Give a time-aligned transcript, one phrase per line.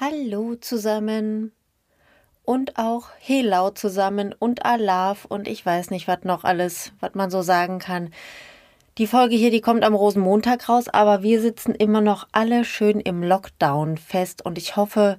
[0.00, 1.52] Hallo zusammen
[2.44, 7.30] und auch Helau zusammen und Alaf und ich weiß nicht, was noch alles, was man
[7.30, 8.10] so sagen kann.
[8.96, 13.00] Die Folge hier, die kommt am Rosenmontag raus, aber wir sitzen immer noch alle schön
[13.00, 15.18] im Lockdown fest und ich hoffe,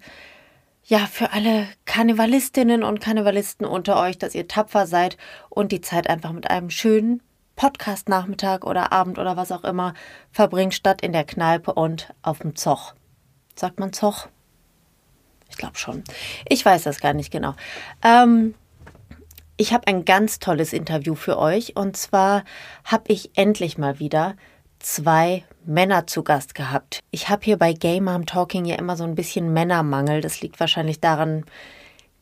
[0.83, 5.17] ja, für alle Karnevalistinnen und Karnevalisten unter euch, dass ihr tapfer seid
[5.49, 7.21] und die Zeit einfach mit einem schönen
[7.55, 9.93] Podcast-Nachmittag oder Abend oder was auch immer
[10.31, 12.95] verbringt, statt in der Kneipe und auf dem Zoch.
[13.55, 14.27] Sagt man Zoch?
[15.53, 16.03] Ich glaube schon.
[16.49, 17.53] Ich weiß das gar nicht genau.
[18.03, 18.55] Ähm,
[19.55, 22.43] ich habe ein ganz tolles Interview für euch und zwar
[22.83, 24.35] habe ich endlich mal wieder
[24.79, 27.01] zwei Männer zu Gast gehabt.
[27.11, 30.21] Ich habe hier bei Gay Mom Talking ja immer so ein bisschen Männermangel.
[30.21, 31.45] Das liegt wahrscheinlich daran,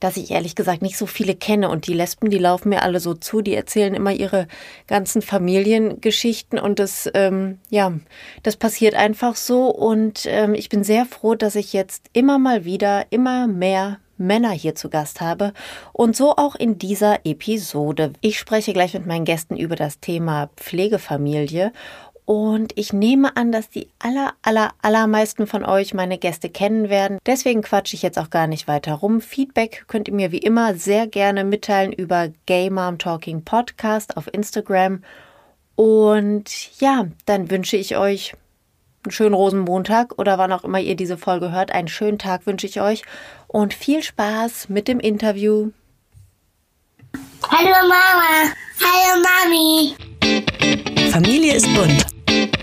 [0.02, 1.70] dass ich ehrlich gesagt nicht so viele kenne.
[1.70, 4.48] Und die Lesben, die laufen mir alle so zu, die erzählen immer ihre
[4.88, 6.60] ganzen Familiengeschichten.
[6.60, 7.94] Und das, ähm, ja,
[8.44, 9.68] das passiert einfach so.
[9.68, 14.52] Und ähm, ich bin sehr froh, dass ich jetzt immer mal wieder immer mehr Männer
[14.52, 15.54] hier zu Gast habe.
[15.94, 18.14] Und so auch in dieser Episode.
[18.22, 21.72] Ich spreche gleich mit meinen Gästen über das Thema Pflegefamilie
[22.26, 27.18] und ich nehme an, dass die aller, aller, allermeisten von euch meine Gäste kennen werden.
[27.26, 29.22] Deswegen quatsche ich jetzt auch gar nicht weiter rum.
[29.22, 34.32] Feedback könnt ihr mir wie immer sehr gerne mitteilen über Gay Mom Talking Podcast auf
[34.32, 35.04] Instagram.
[35.76, 38.34] Und ja, dann wünsche ich euch
[39.04, 41.72] einen schönen Rosenmontag oder wann auch immer ihr diese Folge hört.
[41.72, 43.04] Einen schönen Tag wünsche ich euch
[43.48, 45.72] und viel Spaß mit dem Interview.
[47.50, 48.54] Hallo Mama.
[48.80, 50.11] Hallo Mami.
[51.12, 52.06] Familie ist bunt.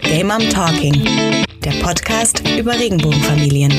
[0.02, 0.94] Gay Mom Talking,
[1.64, 3.72] der Podcast über Regenbogenfamilien.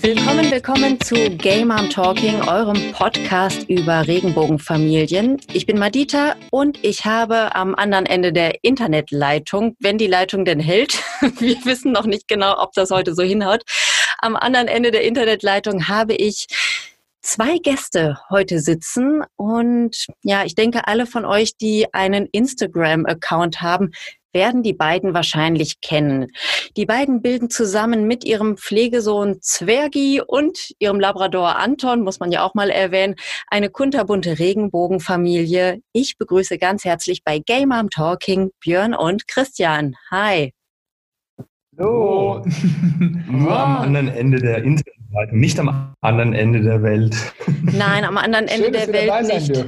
[0.00, 5.40] Willkommen, willkommen zu Gay Mom Talking, eurem Podcast über Regenbogenfamilien.
[5.52, 10.60] Ich bin Madita und ich habe am anderen Ende der Internetleitung, wenn die Leitung denn
[10.60, 11.02] hält,
[11.38, 13.62] wir wissen noch nicht genau, ob das heute so hinhaut,
[14.18, 16.46] am anderen Ende der Internetleitung habe ich
[17.26, 23.90] zwei Gäste heute sitzen und ja, ich denke, alle von euch, die einen Instagram-Account haben,
[24.32, 26.28] werden die beiden wahrscheinlich kennen.
[26.76, 32.44] Die beiden bilden zusammen mit ihrem Pflegesohn Zwergi und ihrem Labrador Anton, muss man ja
[32.44, 33.16] auch mal erwähnen,
[33.48, 35.80] eine kunterbunte Regenbogenfamilie.
[35.92, 39.96] Ich begrüße ganz herzlich bei Game Mom Talking Björn und Christian.
[40.10, 40.55] Hi.
[41.78, 42.42] Hallo.
[43.30, 47.14] Nur am anderen Ende der Internetseite, nicht am anderen Ende der Welt.
[47.62, 49.64] Nein, am anderen Ende Schön, der Welt nicht.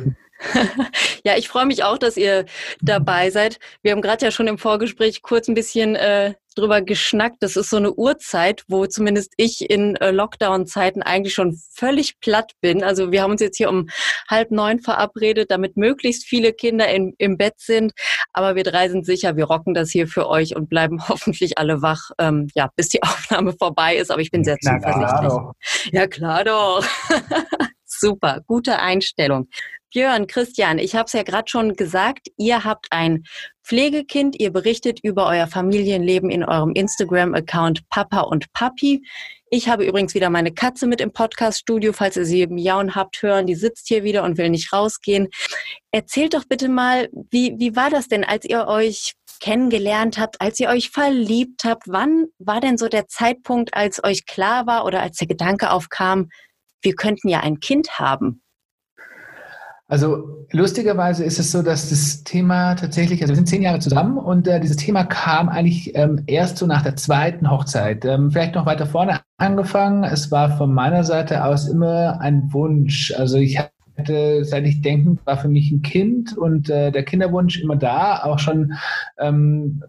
[1.25, 2.47] ja, ich freue mich auch, dass ihr
[2.81, 3.59] dabei seid.
[3.83, 7.37] Wir haben gerade ja schon im Vorgespräch kurz ein bisschen äh, drüber geschnackt.
[7.41, 12.53] Das ist so eine Uhrzeit, wo zumindest ich in äh, Lockdown-Zeiten eigentlich schon völlig platt
[12.61, 12.83] bin.
[12.83, 13.89] Also wir haben uns jetzt hier um
[14.29, 17.93] halb neun verabredet, damit möglichst viele Kinder in, im Bett sind.
[18.33, 21.83] Aber wir drei sind sicher, wir rocken das hier für euch und bleiben hoffentlich alle
[21.83, 24.11] wach, ähm, ja, bis die Aufnahme vorbei ist.
[24.11, 25.31] Aber ich bin sehr Na zuversichtlich.
[25.31, 25.55] klar
[25.93, 26.85] Ja, klar doch.
[27.85, 29.49] Super, gute Einstellung.
[29.91, 33.25] Björn, Christian, ich habe es ja gerade schon gesagt, ihr habt ein
[33.65, 39.03] Pflegekind, ihr berichtet über euer Familienleben in eurem Instagram-Account Papa und Papi.
[39.51, 43.47] Ich habe übrigens wieder meine Katze mit im Podcast-Studio, falls ihr sie miauen habt hören,
[43.47, 45.29] die sitzt hier wieder und will nicht rausgehen.
[45.91, 50.61] Erzählt doch bitte mal, wie, wie war das denn, als ihr euch kennengelernt habt, als
[50.61, 51.85] ihr euch verliebt habt?
[51.87, 56.29] Wann war denn so der Zeitpunkt, als euch klar war oder als der Gedanke aufkam,
[56.83, 58.43] wir könnten ja ein Kind haben?
[59.91, 64.19] Also lustigerweise ist es so, dass das Thema tatsächlich, also wir sind zehn Jahre zusammen
[64.19, 68.05] und äh, dieses Thema kam eigentlich ähm, erst so nach der zweiten Hochzeit.
[68.05, 70.05] Ähm, vielleicht noch weiter vorne angefangen.
[70.05, 73.15] Es war von meiner Seite aus immer ein Wunsch.
[73.17, 73.59] Also ich
[73.99, 78.23] hatte, seit ich denken, war für mich ein Kind und äh, der Kinderwunsch immer da,
[78.25, 78.75] auch schon
[79.19, 79.83] ähm,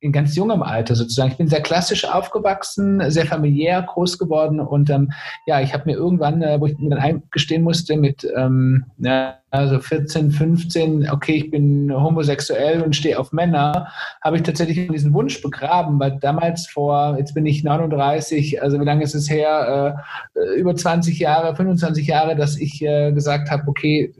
[0.00, 1.32] in ganz jungem Alter sozusagen.
[1.32, 5.12] Ich bin sehr klassisch aufgewachsen, sehr familiär groß geworden und ähm,
[5.46, 9.36] ja, ich habe mir irgendwann, äh, wo ich mir dann eingestehen musste mit ähm, ja,
[9.56, 13.88] also 14, 15, okay, ich bin homosexuell und stehe auf Männer,
[14.22, 18.84] habe ich tatsächlich diesen Wunsch begraben, weil damals vor, jetzt bin ich 39, also wie
[18.84, 20.04] lange ist es her,
[20.34, 24.12] äh, über 20 Jahre, 25 Jahre, dass ich äh, gesagt habe, okay,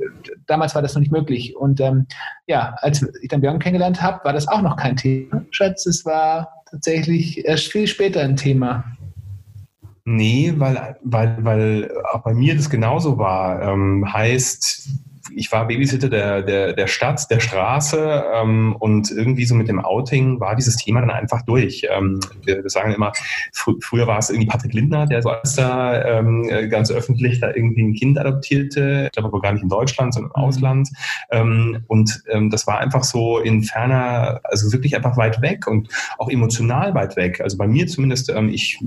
[0.47, 1.57] damals war das noch nicht möglich.
[1.57, 2.07] Und ähm,
[2.47, 5.45] ja, als ich dann Björn kennengelernt habe, war das auch noch kein Thema.
[5.51, 8.85] Schatz, es war tatsächlich erst viel später ein Thema.
[10.09, 13.61] Nee, weil, weil, weil auch bei mir das genauso war.
[13.61, 14.89] Ähm, heißt,
[15.37, 19.85] ich war Babysitter der, der, der Stadt, der Straße ähm, und irgendwie so mit dem
[19.85, 21.87] Outing war dieses Thema dann einfach durch.
[21.91, 23.13] Ähm, wir, wir sagen immer,
[23.53, 27.49] fr früher war es irgendwie Patrick Lindner, der so als da ähm, ganz öffentlich da
[27.55, 29.05] irgendwie ein Kind adoptierte.
[29.07, 30.49] Ich glaube aber gar nicht in Deutschland, sondern im mhm.
[30.49, 30.89] Ausland.
[31.31, 35.89] Ähm, und ähm, das war einfach so in ferner, also wirklich einfach weit weg und
[36.17, 37.43] auch emotional weit weg.
[37.43, 38.83] Also bei mir zumindest, ähm, ich,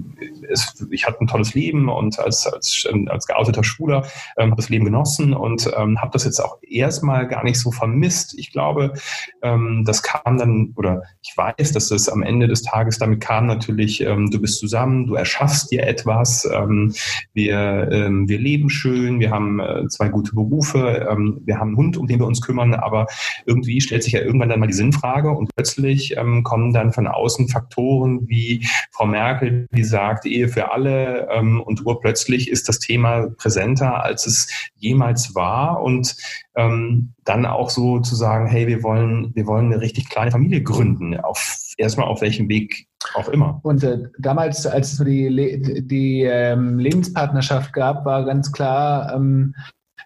[0.49, 4.07] es, ich hatte ein tolles Leben und als, als, als geouteter Schwuler
[4.37, 8.37] habe das Leben genossen und habe das jetzt auch erstmal gar nicht so vermisst.
[8.37, 8.93] Ich glaube,
[9.41, 13.47] ähm, das kam dann, oder ich weiß, dass es am Ende des Tages damit kam
[13.47, 16.93] natürlich, ähm, du bist zusammen, du erschaffst dir etwas, ähm,
[17.33, 21.77] wir, ähm, wir leben schön, wir haben äh, zwei gute Berufe, ähm, wir haben einen
[21.77, 23.07] Hund, um den wir uns kümmern, aber
[23.45, 27.07] irgendwie stellt sich ja irgendwann dann mal die Sinnfrage und plötzlich ähm, kommen dann von
[27.07, 32.79] außen Faktoren wie Frau Merkel, die sagt, Ehe für alle ähm, und urplötzlich ist das
[32.79, 34.47] Thema präsenter, als es
[34.77, 36.15] jemals war und
[36.55, 40.63] ähm, dann auch so zu sagen, hey, wir wollen, wir wollen eine richtig kleine Familie
[40.63, 43.59] gründen, auf erstmal auf welchem Weg auch immer.
[43.63, 49.55] Und äh, damals, als es die, die ähm, Lebenspartnerschaft gab, war ganz klar, ähm,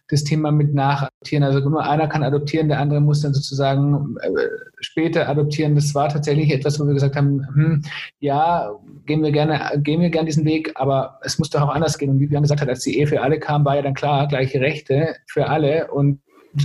[0.10, 1.44] das Thema mit Nachadoptieren.
[1.44, 4.30] Also nur einer kann adoptieren, der andere muss dann sozusagen äh,
[4.80, 5.76] später adoptieren.
[5.76, 7.82] Das war tatsächlich etwas, wo wir gesagt haben, hm,
[8.20, 8.72] ja,
[9.06, 12.10] gehen wir gerne, gehen wir gerne diesen Weg, aber es muss doch auch anders gehen.
[12.10, 14.28] Und wie Björn gesagt hat, als die Ehe für alle kam, war ja dann klar,
[14.28, 15.92] gleiche Rechte für alle.
[15.92, 16.20] Und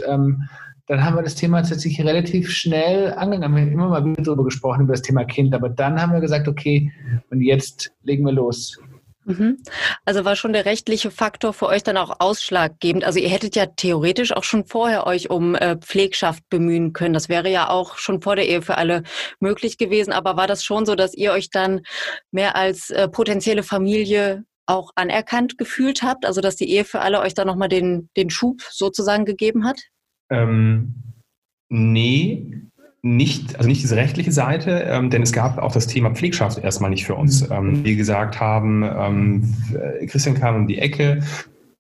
[0.07, 0.49] ähm,
[0.89, 3.57] dann haben wir das Thema tatsächlich relativ schnell angegangen.
[3.57, 6.21] Wir haben immer mal wieder darüber gesprochen, über das Thema Kind, aber dann haben wir
[6.21, 6.91] gesagt, okay,
[7.31, 8.81] und jetzt legen wir los.
[9.29, 9.63] Mhm.
[10.07, 13.05] Also war schon der rechtliche Faktor für euch dann auch ausschlaggebend.
[13.05, 17.13] Also ihr hättet ja theoretisch auch schon vorher euch um äh, Pflegschaft bemühen können.
[17.13, 19.03] Das wäre ja auch schon vor der Ehe für alle
[19.39, 20.15] möglich gewesen.
[20.15, 21.83] Aber war das schon so, dass ihr euch dann
[22.31, 26.25] mehr als äh, potenzielle Familie auch anerkannt gefühlt habt?
[26.25, 29.79] Also dass die Ehe für alle euch da nochmal den, den Schub sozusagen gegeben hat?
[30.31, 30.95] Ähm,
[31.69, 32.68] nee,
[33.03, 36.91] nicht, also nicht diese rechtliche Seite, ähm, denn es gab auch das Thema Pflegschaft erstmal
[36.91, 37.49] nicht für uns.
[37.49, 37.55] Mhm.
[37.55, 39.55] Ähm, wir gesagt haben, ähm,
[40.09, 41.23] Christian kam um die Ecke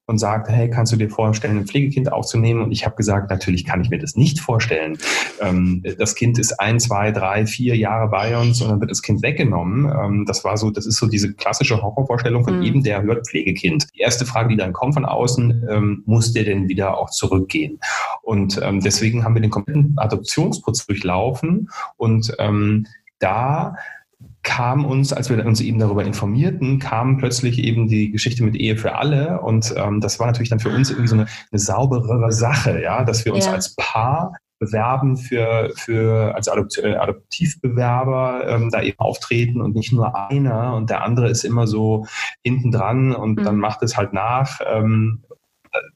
[0.08, 2.62] und sagte, hey, kannst du dir vorstellen, ein Pflegekind aufzunehmen?
[2.62, 4.96] Und ich habe gesagt, natürlich kann ich mir das nicht vorstellen.
[5.40, 9.02] Ähm, das Kind ist ein, zwei, drei, vier Jahre bei uns und dann wird das
[9.02, 9.84] Kind weggenommen.
[9.84, 12.62] Ähm, das war so, das ist so diese klassische Horrorvorstellung von mhm.
[12.62, 13.88] jedem, der hört Pflegekind.
[13.94, 17.78] Die erste Frage, die dann kommt von außen, ähm, muss der denn wieder auch zurückgehen?
[18.22, 21.68] Und ähm, deswegen haben wir den kompletten Adoptionsprozess durchlaufen
[21.98, 22.86] und ähm,
[23.18, 23.74] da
[24.48, 28.78] kam uns, als wir uns eben darüber informierten, kam plötzlich eben die Geschichte mit Ehe
[28.78, 29.42] für alle.
[29.42, 33.04] Und ähm, das war natürlich dann für uns irgendwie so eine, eine sauberere Sache, ja,
[33.04, 33.52] dass wir uns ja.
[33.52, 39.92] als Paar bewerben für, für als Adopt äh, Adoptivbewerber ähm, da eben auftreten und nicht
[39.92, 42.06] nur einer und der andere ist immer so
[42.42, 43.44] hinten dran und mhm.
[43.44, 44.60] dann macht es halt nach.
[44.66, 45.24] Ähm,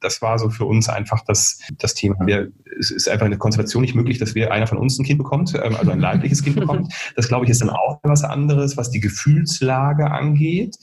[0.00, 2.16] das war so für uns einfach das, das Thema.
[2.26, 5.18] Wir, es ist einfach eine Konservation nicht möglich, dass wir einer von uns ein Kind
[5.18, 6.92] bekommt, ähm, also ein leibliches Kind bekommt.
[7.16, 10.76] Das glaube ich ist dann auch was anderes, was die Gefühlslage angeht.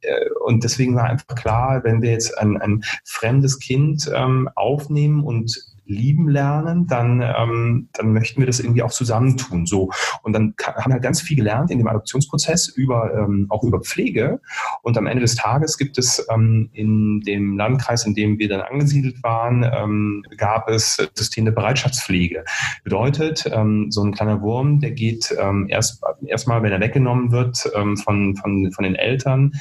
[0.00, 5.22] Äh, und deswegen war einfach klar, wenn wir jetzt ein, ein fremdes Kind ähm, aufnehmen
[5.22, 9.66] und lieben lernen, dann, ähm, dann möchten wir das irgendwie auch zusammentun.
[9.66, 9.90] So.
[10.22, 14.40] Und dann haben wir ganz viel gelernt in dem Adoptionsprozess über, ähm, auch über Pflege.
[14.82, 18.60] Und am Ende des Tages gibt es ähm, in dem Landkreis, in dem wir dann
[18.60, 22.44] angesiedelt waren, ähm, gab es System der Bereitschaftspflege.
[22.82, 27.70] Bedeutet, ähm, so ein kleiner Wurm, der geht ähm, erst erstmal, wenn er weggenommen wird
[27.74, 29.52] ähm, von, von, von den Eltern,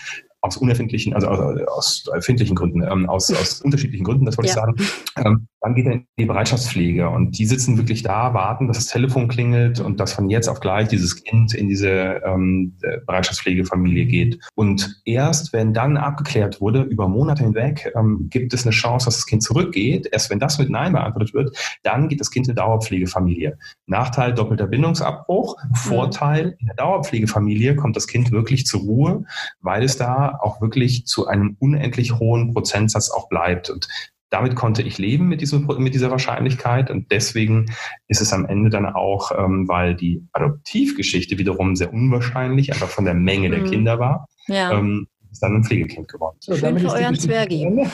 [0.43, 4.53] aus unerfindlichen, also aus, aus erfindlichen Gründen, ähm, aus, aus unterschiedlichen Gründen, das wollte ja.
[4.53, 4.75] ich sagen,
[5.25, 8.87] ähm, dann geht er in die Bereitschaftspflege und die sitzen wirklich da, warten, dass das
[8.87, 12.77] Telefon klingelt und dass von jetzt auf gleich dieses Kind in diese ähm,
[13.07, 14.39] Bereitschaftspflegefamilie geht.
[14.55, 19.15] Und erst wenn dann abgeklärt wurde, über Monate hinweg, ähm, gibt es eine Chance, dass
[19.15, 20.09] das Kind zurückgeht.
[20.11, 23.57] Erst wenn das mit Nein beantwortet wird, dann geht das Kind in eine Dauerpflegefamilie.
[23.85, 29.23] Nachteil doppelter Bindungsabbruch, Vorteil in der Dauerpflegefamilie kommt das Kind wirklich zur Ruhe,
[29.61, 33.69] weil es da auch wirklich zu einem unendlich hohen Prozentsatz auch bleibt.
[33.69, 33.87] Und
[34.33, 37.67] damit konnte ich leben mit, diesem, mit dieser Wahrscheinlichkeit und deswegen
[38.07, 43.05] ist es am Ende dann auch, ähm, weil die Adoptivgeschichte wiederum sehr unwahrscheinlich, einfach von
[43.05, 43.69] der Menge der mhm.
[43.69, 44.71] Kinder war, ja.
[44.71, 46.35] ähm, ist dann ein Pflegekind geworden.
[46.39, 47.67] So, Schön für euren Zwergi.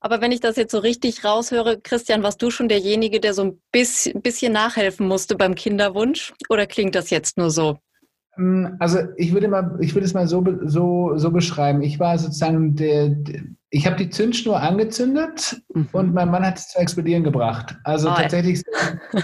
[0.00, 3.42] Aber wenn ich das jetzt so richtig raushöre, Christian, warst du schon derjenige, der so
[3.42, 6.32] ein bisschen, bisschen nachhelfen musste beim Kinderwunsch?
[6.48, 7.76] Oder klingt das jetzt nur so?
[8.38, 11.82] Ähm, also ich würde mal, ich würde es mal so, so, so beschreiben.
[11.82, 13.14] Ich war sozusagen der,
[13.70, 15.88] ich habe die Zündschnur angezündet Mhm.
[15.92, 17.76] und mein Mann hat es zum Explodieren gebracht.
[17.84, 18.62] Also Oh, tatsächlich,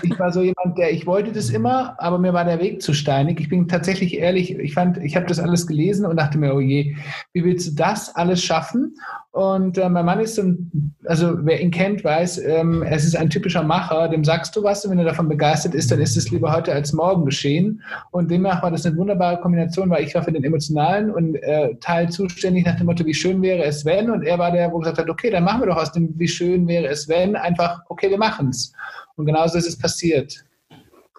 [0.03, 2.95] ich war so jemand, der, ich wollte das immer, aber mir war der Weg zu
[2.95, 3.41] steinig.
[3.41, 6.61] Ich bin tatsächlich ehrlich, ich fand, ich habe das alles gelesen und dachte mir, oh
[6.61, 6.95] je,
[7.33, 8.95] wie willst du das alles schaffen?
[9.33, 13.17] Und äh, mein Mann ist so ein, also wer ihn kennt, weiß, ähm, es ist
[13.17, 16.17] ein typischer Macher, dem sagst du was und wenn er davon begeistert ist, dann ist
[16.17, 17.83] es lieber heute als morgen geschehen.
[18.13, 21.75] Und demnach war das eine wunderbare Kombination, weil ich war für den emotionalen und äh,
[21.81, 24.11] Teil zuständig nach dem Motto, wie schön wäre es wenn?
[24.11, 26.29] Und er war der, wo gesagt hat, okay, dann machen wir doch aus dem, wie
[26.29, 28.73] schön wäre es wenn, einfach, okay, wir machen's.
[29.17, 30.45] Und genauso ist es passiert.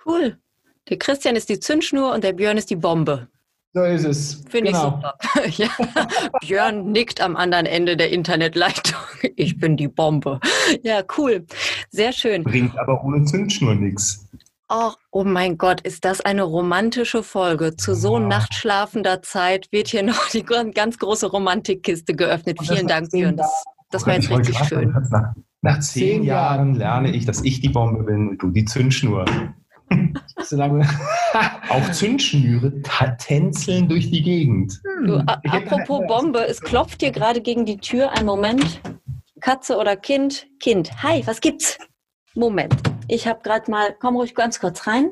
[0.05, 0.37] Cool.
[0.89, 3.27] Der Christian ist die Zündschnur und der Björn ist die Bombe.
[3.73, 4.43] So ist es.
[4.49, 5.01] Finde genau.
[5.45, 5.73] ich super.
[5.91, 6.29] ja.
[6.41, 8.99] Björn nickt am anderen Ende der Internetleitung.
[9.35, 10.39] Ich bin die Bombe.
[10.83, 11.45] Ja, cool.
[11.89, 12.43] Sehr schön.
[12.43, 14.26] Bringt aber ohne Zündschnur nichts.
[14.69, 17.75] Oh, oh mein Gott, ist das eine romantische Folge.
[17.77, 18.19] Zu so Ah.
[18.19, 22.59] nachtschlafender Zeit wird hier noch die ganz große Romantikkiste geöffnet.
[22.61, 23.37] Vielen Dank, Björn.
[23.37, 24.91] Das, das war jetzt richtig schön.
[25.09, 28.65] Nach, nach zehn Zehn Jahren lerne ich, dass ich die Bombe bin und du die
[28.65, 29.23] Zündschnur.
[31.69, 32.81] Auch Zündschnüre
[33.19, 34.81] tänzeln durch die Gegend.
[35.05, 35.25] Du, Hm.
[35.49, 38.11] apropos Bombe, es klopft hier gerade gegen die Tür.
[38.11, 38.81] Ein Moment.
[39.39, 40.47] Katze oder Kind?
[40.59, 40.91] Kind.
[41.03, 41.77] Hi, was gibt's?
[42.35, 42.73] Moment.
[43.07, 45.11] Ich habe gerade mal, komm ruhig ganz kurz rein.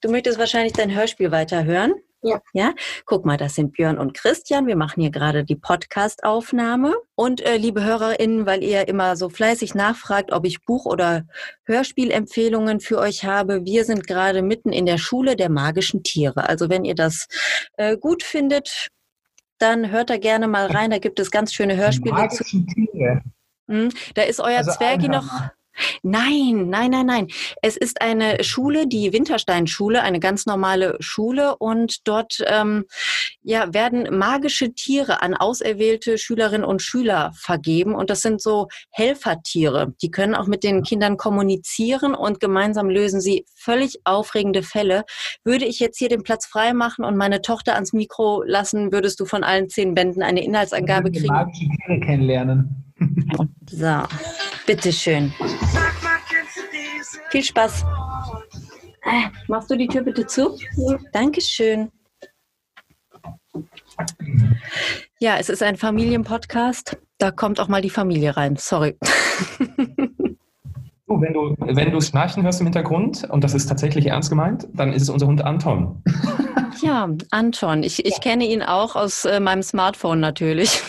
[0.00, 1.94] Du möchtest wahrscheinlich dein Hörspiel weiterhören.
[2.22, 2.40] Ja.
[2.54, 2.72] Ja,
[3.04, 4.66] guck mal, das sind Björn und Christian.
[4.66, 6.94] Wir machen hier gerade die Podcast-Aufnahme.
[7.14, 11.24] Und äh, liebe HörerInnen, weil ihr immer so fleißig nachfragt, ob ich Buch- oder
[11.66, 13.64] Hörspielempfehlungen für euch habe.
[13.64, 16.48] Wir sind gerade mitten in der Schule der magischen Tiere.
[16.48, 17.28] Also wenn ihr das
[17.76, 18.88] äh, gut findet,
[19.58, 20.90] dann hört da gerne mal rein.
[20.90, 22.20] Da gibt es ganz schöne Hörspiele zu.
[22.22, 23.22] magischen Tiere.
[23.68, 25.28] Hm, Da ist euer Also Zwergi noch.
[26.02, 27.28] Nein, nein, nein, nein.
[27.62, 32.84] Es ist eine Schule, die Wintersteinschule, eine ganz normale Schule und dort ähm,
[33.42, 39.94] ja, werden magische Tiere an auserwählte Schülerinnen und Schüler vergeben und das sind so Helfertiere.
[40.02, 45.04] Die können auch mit den Kindern kommunizieren und gemeinsam lösen sie völlig aufregende Fälle.
[45.44, 49.20] Würde ich jetzt hier den Platz frei machen und meine Tochter ans Mikro lassen, würdest
[49.20, 51.26] du von allen zehn Bänden eine Inhaltsangabe kriegen.
[51.26, 52.85] magischen Tiere kennenlernen.
[53.70, 54.02] So,
[54.66, 55.32] bitteschön.
[57.30, 57.84] Viel Spaß.
[59.02, 60.58] Äh, Machst du die Tür bitte zu?
[61.12, 61.90] Dankeschön.
[65.18, 66.98] Ja, es ist ein Familienpodcast.
[67.18, 68.56] Da kommt auch mal die Familie rein.
[68.56, 68.96] Sorry.
[71.08, 74.92] Wenn du, wenn du Schnarchen hörst im Hintergrund, und das ist tatsächlich ernst gemeint, dann
[74.92, 76.02] ist es unser Hund Anton.
[76.82, 77.82] Ja, Anton.
[77.84, 80.82] Ich, ich kenne ihn auch aus äh, meinem Smartphone natürlich.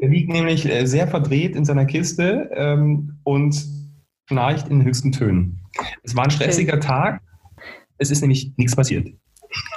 [0.00, 3.64] Er liegt nämlich äh, sehr verdreht in seiner Kiste ähm, und
[4.28, 5.60] schnarcht in höchsten Tönen.
[6.02, 7.20] Es war ein stressiger Tag.
[7.98, 9.08] Es ist nämlich nichts passiert.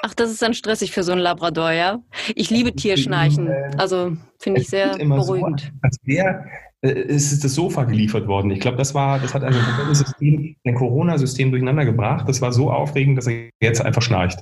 [0.04, 2.00] Ach, das ist dann stressig für so einen Labrador, ja?
[2.36, 3.50] Ich liebe Tierschnarchen.
[3.78, 5.62] Also finde ich sehr beruhigend.
[5.62, 6.46] So, als wäre
[6.82, 8.52] äh, es ist das Sofa geliefert worden.
[8.52, 12.28] Ich glaube, das war, das hat also ein komplettes System, ein Corona-System durcheinander gebracht.
[12.28, 14.40] Das war so aufregend, dass er jetzt einfach schnarcht.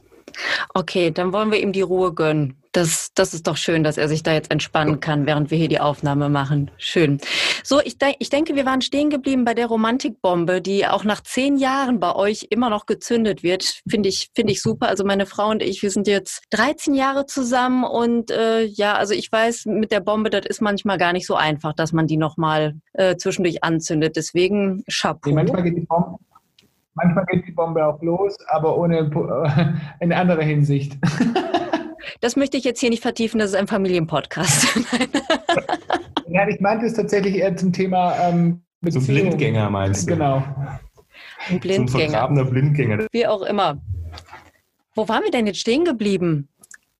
[0.74, 2.56] Okay, dann wollen wir ihm die Ruhe gönnen.
[2.72, 5.70] Das, das ist doch schön, dass er sich da jetzt entspannen kann, während wir hier
[5.70, 6.70] die Aufnahme machen.
[6.78, 7.20] Schön.
[7.64, 11.22] So, ich, denk, ich denke, wir waren stehen geblieben bei der Romantikbombe, die auch nach
[11.22, 13.82] zehn Jahren bei euch immer noch gezündet wird.
[13.90, 14.88] Finde ich, finde ich super.
[14.88, 19.16] Also meine Frau und ich, wir sind jetzt 13 Jahre zusammen und äh, ja, also
[19.16, 22.18] ich weiß, mit der Bombe, das ist manchmal gar nicht so einfach, dass man die
[22.18, 24.16] nochmal äh, zwischendurch anzündet.
[24.16, 25.32] Deswegen Chapeau.
[25.32, 26.20] Manchmal, geht die Bombe,
[26.94, 29.10] manchmal geht die Bombe auch los, aber ohne
[30.00, 30.98] in anderer Hinsicht.
[32.22, 34.76] Das möchte ich jetzt hier nicht vertiefen, das ist ein Familienpodcast.
[36.28, 39.06] ja, ich meinte es tatsächlich eher zum Thema ähm, Beziehung.
[39.06, 40.14] Blindgänger meinst du?
[40.14, 40.44] Genau.
[41.48, 42.12] Ein Blindgänger.
[42.12, 43.08] vergrabener Blindgänger.
[43.12, 43.82] Wie auch immer.
[44.96, 46.50] Wo waren wir denn jetzt stehen geblieben?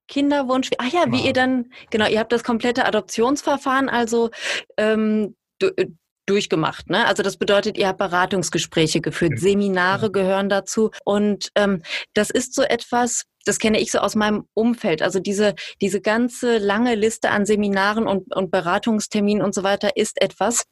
[0.08, 0.70] Kinderwunsch.
[0.78, 4.30] Ach ja, wie ihr dann, genau, ihr habt das komplette Adoptionsverfahren also
[4.78, 5.88] ähm, du, äh,
[6.26, 6.90] durchgemacht.
[6.90, 7.06] Ne?
[7.08, 10.92] Also das bedeutet, ihr habt Beratungsgespräche geführt, Seminare gehören dazu.
[11.04, 11.82] Und ähm,
[12.14, 15.02] das ist so etwas, das kenne ich so aus meinem Umfeld.
[15.02, 20.22] Also diese, diese ganze lange Liste an Seminaren und, und Beratungsterminen und so weiter ist
[20.22, 20.64] etwas,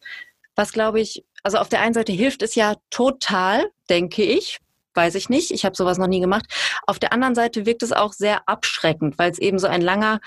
[0.56, 4.60] was glaube ich, also auf der einen Seite hilft es ja total, denke ich,
[4.94, 6.46] weiß ich nicht, ich habe sowas noch nie gemacht.
[6.88, 10.20] Auf der anderen Seite wirkt es auch sehr abschreckend, weil es eben so ein langer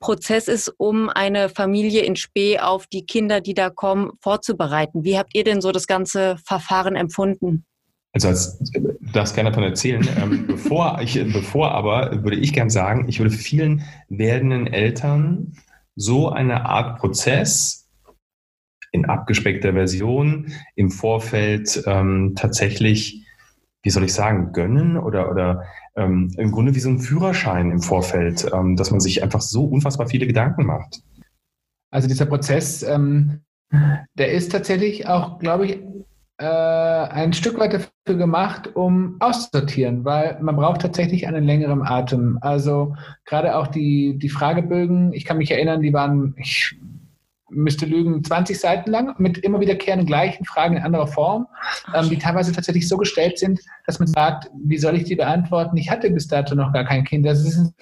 [0.00, 5.04] Prozess ist, um eine Familie in Spee auf die Kinder, die da kommen, vorzubereiten.
[5.04, 7.64] Wie habt ihr denn so das ganze Verfahren empfunden?
[8.16, 8.58] Also als,
[9.12, 10.08] darfst gerne davon erzählen.
[10.16, 15.52] Ähm, bevor, ich, bevor aber würde ich gern sagen, ich würde vielen werdenden Eltern
[15.96, 17.90] so eine Art Prozess
[18.90, 23.26] in abgespeckter Version im Vorfeld ähm, tatsächlich,
[23.82, 27.82] wie soll ich sagen, gönnen oder, oder ähm, im Grunde wie so ein Führerschein im
[27.82, 31.02] Vorfeld, ähm, dass man sich einfach so unfassbar viele Gedanken macht.
[31.90, 33.42] Also dieser Prozess, ähm,
[34.14, 35.80] der ist tatsächlich auch, glaube ich,
[36.38, 42.38] äh, ein Stück weit dafür gemacht, um auszusortieren, weil man braucht tatsächlich einen längeren Atem.
[42.42, 46.76] Also gerade auch die, die Fragebögen, ich kann mich erinnern, die waren, ich
[47.48, 51.46] müsste lügen, 20 Seiten lang mit immer wiederkehrenden gleichen Fragen in anderer Form,
[51.94, 55.76] ähm, die teilweise tatsächlich so gestellt sind, dass man sagt, wie soll ich die beantworten?
[55.76, 57.24] Ich hatte bis dato noch gar kein Kind.
[57.24, 57.72] Das ist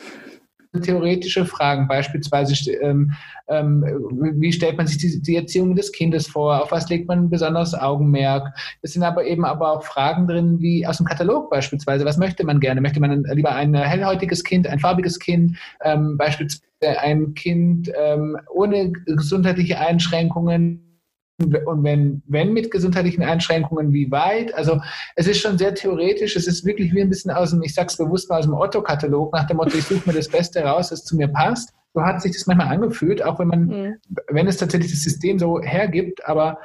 [0.82, 3.12] theoretische Fragen, beispielsweise, ähm,
[3.48, 3.84] ähm,
[4.38, 7.74] wie stellt man sich die, die, Erziehung des Kindes vor, auf was legt man besonders
[7.74, 8.54] Augenmerk.
[8.82, 12.44] Es sind aber eben aber auch Fragen drin, wie aus dem Katalog beispielsweise, was möchte
[12.44, 12.80] man gerne?
[12.80, 16.64] Möchte man lieber ein hellhäutiges Kind, ein farbiges Kind, ähm, beispielsweise
[17.00, 20.83] ein Kind ähm, ohne gesundheitliche Einschränkungen,
[21.38, 24.54] und wenn, wenn mit gesundheitlichen Einschränkungen, wie weit?
[24.54, 24.80] Also
[25.16, 27.96] es ist schon sehr theoretisch, es ist wirklich wie ein bisschen aus dem, ich sag's
[27.96, 31.04] bewusst mal aus dem Otto-Katalog, nach dem Motto, ich suche mir das Beste raus, das
[31.04, 31.74] zu mir passt.
[31.92, 33.94] So hat sich das manchmal angefühlt, auch wenn man, mhm.
[34.28, 36.58] wenn es tatsächlich das System so hergibt, aber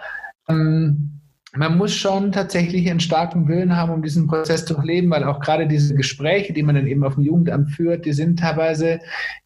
[0.47, 1.18] ähm,
[1.55, 5.39] man muss schon tatsächlich einen starken Willen haben, um diesen Prozess zu durchleben, weil auch
[5.39, 8.99] gerade diese Gespräche, die man dann eben auf dem Jugendamt führt, die sind teilweise,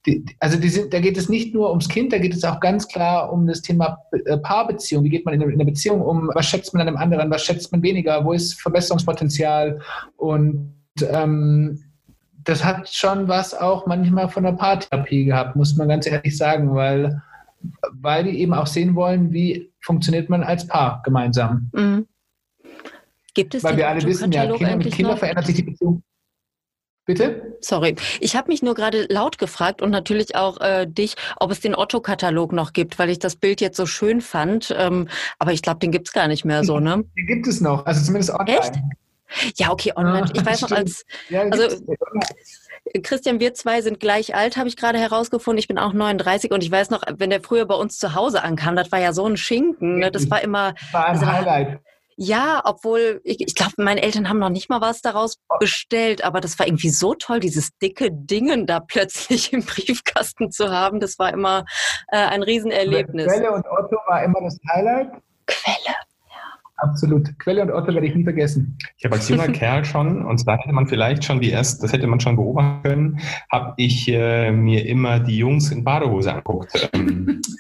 [0.06, 2.60] die, also die sind, da geht es nicht nur ums Kind, da geht es auch
[2.60, 5.06] ganz klar um das Thema äh, Paarbeziehung.
[5.06, 6.30] Wie geht man in einer Beziehung um?
[6.34, 7.32] Was schätzt man an einem anderen?
[7.32, 8.26] Was schätzt man weniger?
[8.26, 9.80] Wo ist Verbesserungspotenzial?
[10.18, 10.74] Und
[11.10, 11.84] ähm,
[12.44, 16.76] das hat schon was auch manchmal von der Paartherapie gehabt, muss man ganz ehrlich sagen,
[16.76, 17.22] weil
[17.92, 21.70] weil die eben auch sehen wollen, wie funktioniert man als Paar gemeinsam.
[21.74, 22.08] Mhm.
[23.34, 26.04] Gibt es Weil wir alle wissen, ja, Kinder mit Kindern verändert sich die Beziehung.
[27.06, 27.58] Bitte?
[27.60, 31.60] Sorry, ich habe mich nur gerade laut gefragt und natürlich auch äh, dich, ob es
[31.60, 34.74] den Otto-Katalog noch gibt, weil ich das Bild jetzt so schön fand.
[34.78, 37.04] Ähm, aber ich glaube, den gibt es gar nicht mehr so, ne?
[37.18, 38.58] Den gibt es noch, also zumindest online.
[38.58, 38.76] Echt?
[39.56, 40.32] Ja, okay, online.
[40.34, 41.84] Ich weiß noch als, also
[43.02, 45.58] Christian, wir zwei sind gleich alt, habe ich gerade herausgefunden.
[45.58, 48.44] Ich bin auch 39 und ich weiß noch, wenn der früher bei uns zu Hause
[48.44, 50.00] ankam, das war ja so ein Schinken.
[50.00, 50.12] Ne?
[50.12, 50.76] Das war immer.
[50.92, 51.80] War ein Highlight.
[52.16, 56.42] Ja, obwohl, ich, ich glaube, meine Eltern haben noch nicht mal was daraus bestellt, aber
[56.42, 61.00] das war irgendwie so toll, dieses dicke Dingen da plötzlich im Briefkasten zu haben.
[61.00, 61.66] Das war immer
[62.10, 63.28] äh, ein Riesenerlebnis.
[63.28, 65.12] Quelle und Otto war immer das Highlight.
[65.48, 65.96] Quelle.
[66.78, 67.38] Absolut.
[67.40, 68.78] Quelle und Otto werde ich nie vergessen.
[68.98, 71.94] Ich habe als junger Kerl schon, und da hätte man vielleicht schon die erst, das
[71.94, 73.20] hätte man schon beobachten können,
[73.52, 76.90] habe ich äh, mir immer die Jungs in Badehose anguckt.
[76.94, 77.42] Ähm,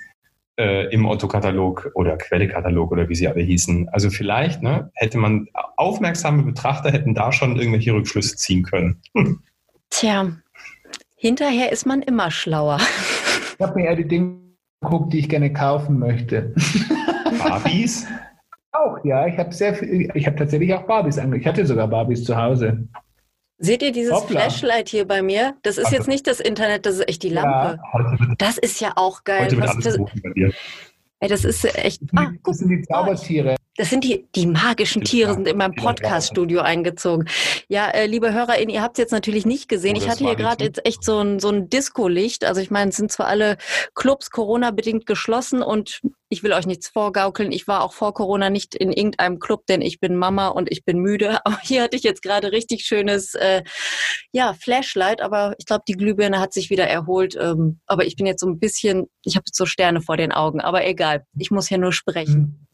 [0.57, 3.89] äh, im Otto-Katalog oder Quelle-Katalog oder wie sie alle hießen.
[3.89, 9.01] Also vielleicht ne, hätte man, aufmerksame Betrachter hätten da schon irgendwelche Rückschlüsse ziehen können.
[9.89, 10.31] Tja,
[11.15, 12.79] hinterher ist man immer schlauer.
[13.57, 14.39] Ich habe mir eher die Dinge
[14.81, 16.53] geguckt, die ich gerne kaufen möchte.
[17.39, 18.07] Barbies?
[18.73, 19.27] Auch, ja.
[19.27, 21.41] Ich habe sehr viel, ich habe tatsächlich auch Barbies angeschaut.
[21.41, 22.87] Ich hatte sogar Barbies zu Hause.
[23.59, 24.41] Seht ihr dieses Hoppla.
[24.41, 25.55] Flashlight hier bei mir?
[25.61, 27.79] Das ist jetzt nicht das Internet, das ist echt die Lampe.
[27.93, 29.45] Ja, das ist ja auch geil.
[29.45, 30.51] Heute wird alles das, bei dir.
[31.19, 32.01] Ey, das ist echt.
[32.15, 33.55] Ah, guck, das sind die Zaubertiere.
[33.77, 37.29] Das sind die, die magischen Tiere sind in meinem Podcast-Studio eingezogen.
[37.69, 39.95] Ja, äh, liebe HörerInnen, ihr habt es jetzt natürlich nicht gesehen.
[39.95, 42.43] Oh, ich hatte hier gerade jetzt echt so ein, so ein Disco-Licht.
[42.43, 43.57] Also ich meine, es sind zwar alle
[43.95, 46.01] Clubs Corona-bedingt geschlossen und
[46.33, 47.51] ich will euch nichts vorgaukeln.
[47.51, 50.83] Ich war auch vor Corona nicht in irgendeinem Club, denn ich bin Mama und ich
[50.83, 51.39] bin müde.
[51.45, 53.63] Aber hier hatte ich jetzt gerade richtig schönes, äh,
[54.31, 55.21] ja, Flashlight.
[55.21, 57.37] Aber ich glaube, die Glühbirne hat sich wieder erholt.
[57.39, 60.59] Ähm, aber ich bin jetzt so ein bisschen, ich habe so Sterne vor den Augen.
[60.59, 62.67] Aber egal, ich muss hier nur sprechen.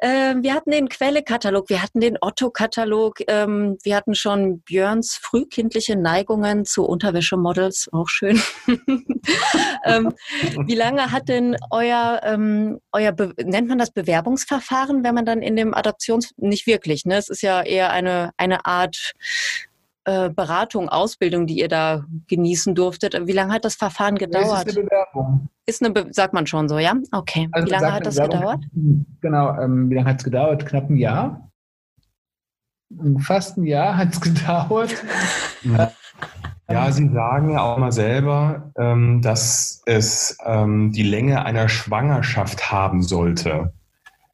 [0.00, 5.96] Ähm, wir hatten den Quelle-Katalog, wir hatten den Otto-Katalog, ähm, wir hatten schon Björns frühkindliche
[5.96, 8.42] Neigungen zu Unterwäschemodels, auch schön.
[9.84, 10.12] ähm,
[10.66, 15.56] wie lange hat denn euer, ähm, euer nennt man das Bewerbungsverfahren, wenn man dann in
[15.56, 17.16] dem Adoptions, nicht wirklich, ne?
[17.16, 19.12] Es ist ja eher eine, eine Art
[20.04, 23.26] äh, Beratung, Ausbildung, die ihr da genießen durftet.
[23.26, 24.66] Wie lange hat das Verfahren gedauert?
[24.66, 25.48] Das ist eine Bewerbung.
[25.66, 26.94] Ist eine, Be sagt man schon so, ja?
[27.12, 27.48] Okay.
[27.52, 28.64] Also wie lange hat das gedauert?
[29.20, 30.66] Genau, ähm, wie lange hat es gedauert?
[30.66, 31.50] Knapp ein Jahr.
[33.20, 34.92] Fast ein Jahr hat es gedauert.
[36.68, 42.72] Ja, Sie sagen ja auch mal selber, ähm, dass es ähm, die Länge einer Schwangerschaft
[42.72, 43.72] haben sollte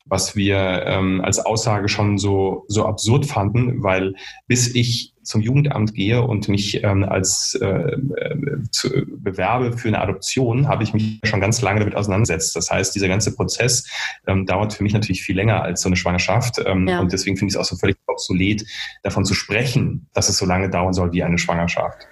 [0.09, 4.15] was wir ähm, als Aussage schon so, so absurd fanden, weil
[4.47, 10.01] bis ich zum Jugendamt gehe und mich ähm, als äh, äh, zu, bewerbe für eine
[10.01, 12.57] Adoption, habe ich mich schon ganz lange damit auseinandergesetzt.
[12.57, 13.87] Das heißt, dieser ganze Prozess
[14.27, 16.63] ähm, dauert für mich natürlich viel länger als so eine Schwangerschaft.
[16.65, 17.01] Ähm, ja.
[17.01, 18.65] Und deswegen finde ich es auch so völlig obsolet,
[19.03, 22.09] davon zu sprechen, dass es so lange dauern soll wie eine Schwangerschaft.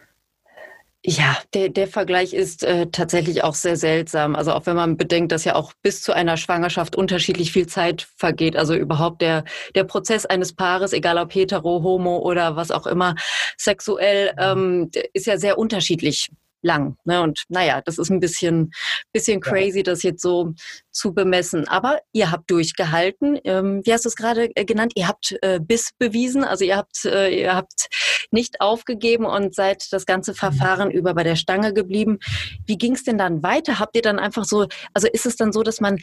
[1.08, 4.34] Ja, der, der Vergleich ist äh, tatsächlich auch sehr seltsam.
[4.34, 8.08] Also auch wenn man bedenkt, dass ja auch bis zu einer Schwangerschaft unterschiedlich viel Zeit
[8.16, 8.56] vergeht.
[8.56, 9.44] Also überhaupt der,
[9.76, 13.14] der Prozess eines Paares, egal ob hetero, homo oder was auch immer,
[13.56, 16.28] sexuell, ähm, ist ja sehr unterschiedlich
[16.62, 16.96] lang.
[17.04, 17.22] Ne?
[17.22, 18.72] Und naja, das ist ein bisschen,
[19.12, 19.82] bisschen crazy, ja.
[19.84, 20.54] das jetzt so
[20.90, 21.68] zu bemessen.
[21.68, 23.38] Aber ihr habt durchgehalten.
[23.44, 24.92] Ähm, wie hast du es gerade äh, genannt?
[24.96, 26.44] Ihr habt äh, Biss bewiesen.
[26.44, 27.88] Also ihr habt, äh, ihr habt
[28.30, 30.36] nicht aufgegeben und seid das ganze mhm.
[30.36, 32.18] Verfahren über bei der Stange geblieben.
[32.66, 33.78] Wie ging es denn dann weiter?
[33.78, 35.98] Habt ihr dann einfach so, also ist es dann so, dass man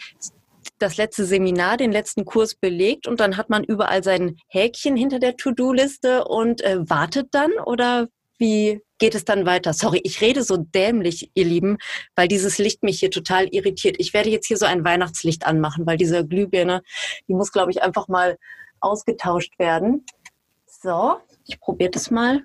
[0.80, 5.20] das letzte Seminar, den letzten Kurs belegt und dann hat man überall sein Häkchen hinter
[5.20, 9.74] der To-Do-Liste und äh, wartet dann oder wie geht es dann weiter?
[9.74, 11.78] Sorry, ich rede so dämlich, ihr Lieben,
[12.16, 13.98] weil dieses Licht mich hier total irritiert.
[14.00, 16.84] Ich werde jetzt hier so ein Weihnachtslicht anmachen, weil diese Glühbirne,
[17.28, 18.38] die muss, glaube ich, einfach mal
[18.80, 20.06] ausgetauscht werden.
[20.68, 22.44] So, ich probiere das mal.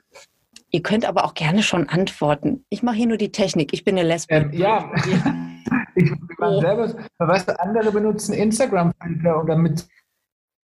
[0.71, 2.65] Ihr könnt aber auch gerne schon antworten.
[2.71, 3.73] Ich mache hier nur die Technik.
[3.73, 4.35] Ich bin eine Lesbe.
[4.35, 4.93] Ähm, ja.
[5.95, 6.61] ich oh.
[6.61, 9.87] selber, weißt du, andere benutzen Instagram-Filter und damit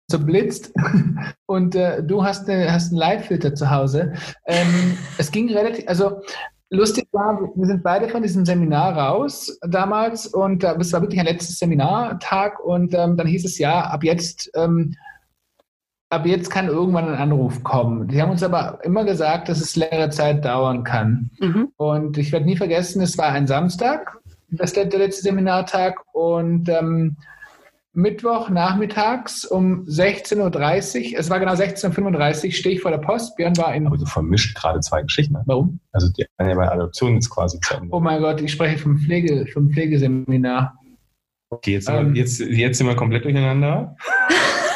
[0.06, 0.72] so blitzt
[1.46, 4.12] und äh, du hast, eine, hast einen Live-Filter zu Hause.
[4.46, 6.20] Ähm, es ging relativ, also
[6.70, 11.20] lustig war, wir sind beide von diesem Seminar raus damals und äh, es war wirklich
[11.20, 14.94] ein letztes Seminartag und ähm, dann hieß es ja, ab jetzt ähm,
[16.10, 18.08] ab jetzt kann irgendwann ein Anruf kommen.
[18.08, 21.30] Die haben uns aber immer gesagt, dass es längere Zeit dauern kann.
[21.40, 21.68] Mhm.
[21.76, 26.68] Und ich werde nie vergessen, es war ein Samstag, das der, der letzte Seminartag und
[26.68, 27.16] ähm,
[27.94, 33.36] Mittwoch nachmittags um 16.30 Uhr, es war genau 16.35 Uhr, stehe ich vor der Post.
[33.36, 33.86] Björn war in.
[33.86, 35.34] Also vermischt gerade zwei Geschichten.
[35.34, 35.42] Ne?
[35.46, 35.78] Warum?
[35.92, 37.88] Also die eine bei Adoption jetzt quasi zu Ende.
[37.92, 40.74] Oh mein Gott, ich spreche vom, Pflege, vom Pflegeseminar.
[41.50, 43.96] Okay, jetzt, ähm, wir, jetzt, jetzt sind wir komplett durcheinander.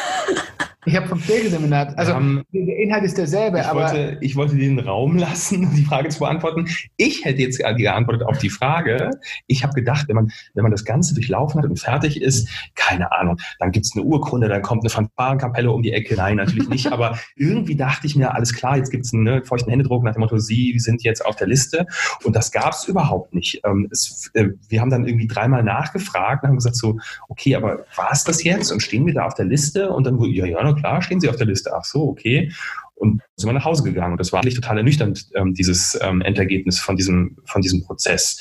[0.88, 3.82] Ich habe vom Pflegeseminar, also haben, der Inhalt ist derselbe, ich aber.
[3.82, 6.66] Wollte, ich wollte den Raum lassen, um die Frage zu beantworten.
[6.96, 9.10] Ich hätte jetzt geantwortet auf die Frage.
[9.46, 13.12] Ich habe gedacht, wenn man, wenn man das Ganze durchlaufen hat und fertig ist, keine
[13.12, 16.16] Ahnung, dann gibt es eine Urkunde, dann kommt eine Fanfarenkapelle um die Ecke.
[16.16, 16.86] Nein, natürlich nicht.
[16.92, 20.14] aber irgendwie dachte ich mir, alles klar, jetzt gibt es einen ne, feuchten Händedruck nach
[20.14, 21.86] dem Motto, Sie sind jetzt auf der Liste.
[22.24, 23.60] Und das gab es überhaupt nicht.
[23.64, 26.98] Ähm, es, äh, wir haben dann irgendwie dreimal nachgefragt und haben gesagt so,
[27.28, 28.72] okay, aber war es das jetzt?
[28.72, 29.90] Und stehen wir da auf der Liste?
[29.90, 31.72] Und dann, ja, ja, klar, stehen Sie auf der Liste.
[31.74, 32.52] Ach so, okay.
[32.94, 34.12] Und sind wir nach Hause gegangen.
[34.12, 38.40] Und das war eigentlich total ernüchternd, ähm, dieses ähm, Endergebnis von diesem, von diesem Prozess.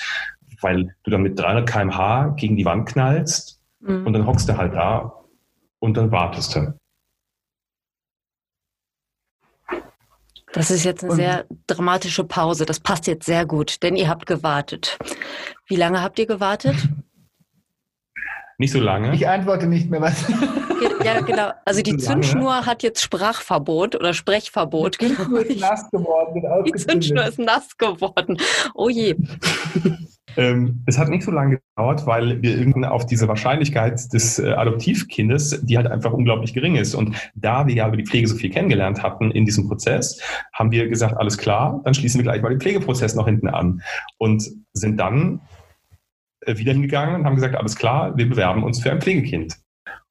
[0.61, 4.07] Weil du dann mit 300 kmh gegen die Wand knallst mhm.
[4.07, 5.13] und dann hockst du halt da
[5.79, 6.73] und dann wartest du.
[10.53, 12.65] Das ist jetzt eine und sehr dramatische Pause.
[12.65, 14.97] Das passt jetzt sehr gut, denn ihr habt gewartet.
[15.67, 16.75] Wie lange habt ihr gewartet?
[18.59, 19.13] Nicht so lange.
[19.13, 20.25] Ich antworte nicht mehr was.
[21.03, 21.51] Ja, genau.
[21.63, 24.99] Also die Zündschnur hat jetzt Sprachverbot oder Sprechverbot.
[24.99, 26.65] Die Zündschnur ist nass geworden.
[26.65, 28.37] Die Zündschnur ist nass geworden.
[28.73, 29.15] Oh je.
[30.37, 34.51] Ähm, es hat nicht so lange gedauert, weil wir irgendwann auf diese Wahrscheinlichkeit des äh,
[34.51, 36.93] Adoptivkindes, die halt einfach unglaublich gering ist.
[36.93, 40.21] Und da wir ja über die Pflege so viel kennengelernt hatten in diesem Prozess,
[40.53, 43.81] haben wir gesagt, alles klar, dann schließen wir gleich mal den Pflegeprozess noch hinten an.
[44.19, 45.41] Und sind dann
[46.55, 49.57] wieder hingegangen und haben gesagt, alles klar, wir bewerben uns für ein Pflegekind.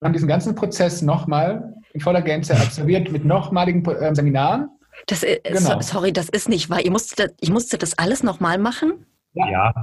[0.01, 4.69] Wir haben diesen ganzen Prozess nochmal in voller Gänze absolviert mit nochmaligen äh, Seminaren.
[5.07, 5.81] Das ist, genau.
[5.81, 6.81] Sorry, das ist nicht wahr.
[6.81, 9.07] Ihr musstet, ich musste das alles nochmal machen?
[9.33, 9.51] Ja.
[9.51, 9.75] ja.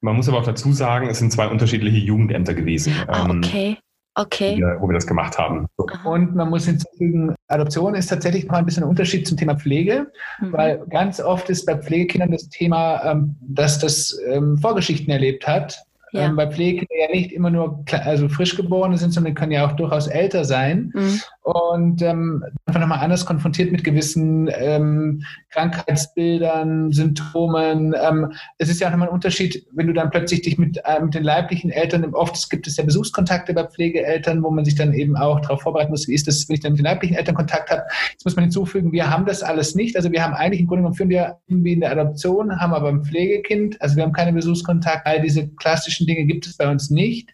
[0.00, 2.94] Man muss aber auch dazu sagen, es sind zwei unterschiedliche Jugendämter gewesen.
[3.08, 3.78] Ah, ähm, okay.
[4.14, 4.56] Okay.
[4.56, 5.66] Wir, wo wir das gemacht haben.
[6.04, 10.10] Und man muss hinzufügen, Adoption ist tatsächlich noch ein bisschen ein Unterschied zum Thema Pflege,
[10.40, 10.52] mhm.
[10.52, 15.84] weil ganz oft ist bei Pflegekindern das Thema, ähm, dass das ähm, Vorgeschichten erlebt hat
[16.12, 16.26] ja.
[16.26, 20.06] Ähm, bei Pflegekindern ja nicht immer nur also Frischgeborene sind, sondern können ja auch durchaus
[20.06, 20.92] älter sein.
[20.94, 21.20] Mhm.
[21.42, 27.94] Und ähm, einfach nochmal anders konfrontiert mit gewissen ähm, Krankheitsbildern, Symptomen.
[28.00, 31.00] Ähm, es ist ja auch nochmal ein Unterschied, wenn du dann plötzlich dich mit, äh,
[31.00, 34.92] mit den leiblichen Eltern, oft gibt es ja Besuchskontakte bei Pflegeeltern, wo man sich dann
[34.92, 37.34] eben auch darauf vorbereiten muss, wie ist das, wenn ich dann mit den leiblichen Eltern
[37.34, 37.82] Kontakt habe.
[38.12, 39.96] Jetzt muss man hinzufügen, wir haben das alles nicht.
[39.96, 42.90] Also wir haben eigentlich im Grunde genommen führen wir irgendwie in der Adoption, haben aber
[42.90, 46.90] ein Pflegekind, also wir haben keine Besuchskontakte, all diese klassischen Dinge gibt es bei uns
[46.90, 47.30] nicht.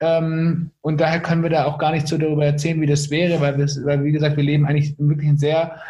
[0.00, 3.40] Ähm, und daher können wir da auch gar nicht so darüber erzählen, wie das wäre,
[3.40, 5.80] weil, das, weil wie gesagt, wir leben eigentlich wirklich ein sehr,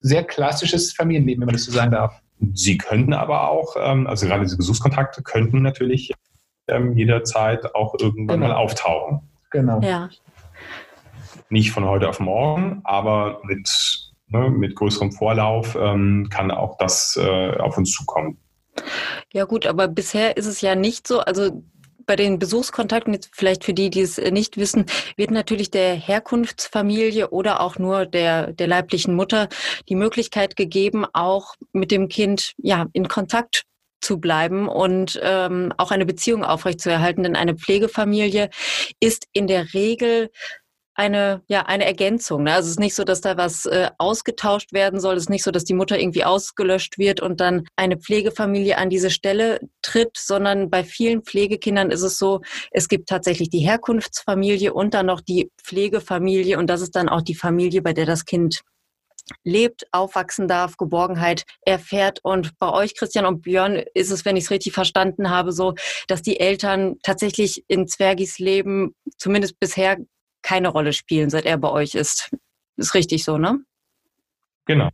[0.00, 2.20] sehr klassisches Familienleben, wenn man das so sagen darf.
[2.54, 6.12] Sie könnten aber auch, ähm, also gerade diese Besuchskontakte könnten natürlich
[6.68, 8.52] ähm, jederzeit auch irgendwann genau.
[8.52, 9.20] mal auftauchen.
[9.50, 9.80] Genau.
[9.80, 10.08] Ja.
[11.50, 13.68] Nicht von heute auf morgen, aber mit,
[14.28, 18.38] ne, mit größerem Vorlauf ähm, kann auch das äh, auf uns zukommen.
[19.32, 21.20] Ja gut, aber bisher ist es ja nicht so.
[21.20, 21.62] Also
[22.06, 24.86] bei den Besuchskontakten, jetzt vielleicht für die, die es nicht wissen,
[25.16, 29.48] wird natürlich der Herkunftsfamilie oder auch nur der, der leiblichen Mutter
[29.88, 33.64] die Möglichkeit gegeben, auch mit dem Kind ja in Kontakt
[34.00, 37.22] zu bleiben und ähm, auch eine Beziehung aufrechtzuerhalten.
[37.22, 38.50] Denn eine Pflegefamilie
[39.00, 40.30] ist in der Regel
[40.94, 42.44] eine, ja, eine Ergänzung.
[42.44, 42.52] Ne?
[42.54, 45.16] Also es ist nicht so, dass da was äh, ausgetauscht werden soll.
[45.16, 48.90] Es ist nicht so, dass die Mutter irgendwie ausgelöscht wird und dann eine Pflegefamilie an
[48.90, 54.72] diese Stelle tritt, sondern bei vielen Pflegekindern ist es so, es gibt tatsächlich die Herkunftsfamilie
[54.72, 58.24] und dann noch die Pflegefamilie und das ist dann auch die Familie, bei der das
[58.24, 58.62] Kind
[59.42, 62.20] lebt, aufwachsen darf, Geborgenheit erfährt.
[62.22, 65.74] Und bei euch, Christian und Björn, ist es, wenn ich es richtig verstanden habe, so,
[66.08, 69.96] dass die Eltern tatsächlich in Zwergis Leben zumindest bisher
[70.44, 72.30] keine Rolle spielen, seit er bei euch ist.
[72.76, 73.58] Ist richtig so, ne?
[74.66, 74.90] Genau.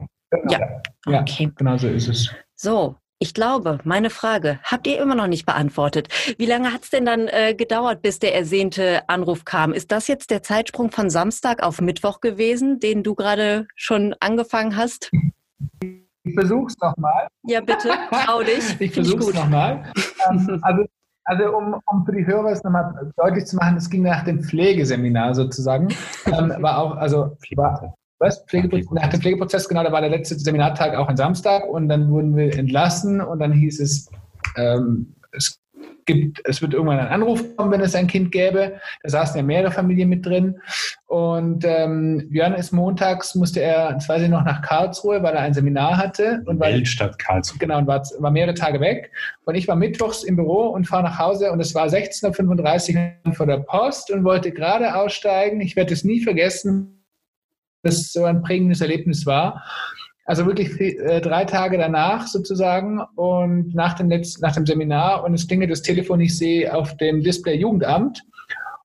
[0.49, 0.81] Ja.
[1.07, 1.51] Ja, Okay.
[1.57, 2.31] genau so ist es.
[2.55, 6.09] So, ich glaube, meine Frage habt ihr immer noch nicht beantwortet.
[6.39, 9.73] Wie lange hat es denn dann äh, gedauert, bis der ersehnte Anruf kam?
[9.73, 14.77] Ist das jetzt der Zeitsprung von Samstag auf Mittwoch gewesen, den du gerade schon angefangen
[14.77, 15.11] hast?
[15.83, 17.27] Ich versuch's nochmal.
[17.43, 18.81] Ja, bitte, trau dich.
[18.81, 19.93] Ich versuch's nochmal.
[20.31, 20.85] ähm, also,
[21.31, 24.43] also um, um für die Hörer es nochmal deutlich zu machen, es ging nach dem
[24.43, 25.89] Pflegeseminar sozusagen.
[26.27, 28.45] Ähm, war auch, also war, was?
[28.45, 32.09] Pflegeprozess, nach dem Pflegeprozess, genau, da war der letzte Seminartag auch ein Samstag und dann
[32.11, 34.09] wurden wir entlassen und dann hieß es,
[34.57, 35.59] ähm, es
[36.07, 38.81] gibt, es wird irgendwann ein Anruf kommen, wenn es ein Kind gäbe.
[39.03, 40.61] Da saßen ja mehrere Familien mit drin.
[41.07, 45.43] Und ähm, Björn ist montags, musste er, das weiß ich noch, nach Karlsruhe, weil er
[45.43, 47.59] ein Seminar hatte und weil Weltstadt Karlsruhe.
[47.59, 49.11] Genau, und war, war mehrere Tage weg.
[49.45, 53.33] Und ich war mittwochs im Büro und fahre nach Hause und es war 16.35 Uhr
[53.35, 55.61] vor der Post und wollte gerade aussteigen.
[55.61, 57.05] Ich werde es nie vergessen,
[57.83, 59.65] dass es so ein prägendes Erlebnis war.
[60.31, 65.35] Also wirklich äh, drei Tage danach sozusagen und nach dem, letzten, nach dem Seminar und
[65.35, 68.23] es klingelt das Telefon, ich sehe auf dem Display Jugendamt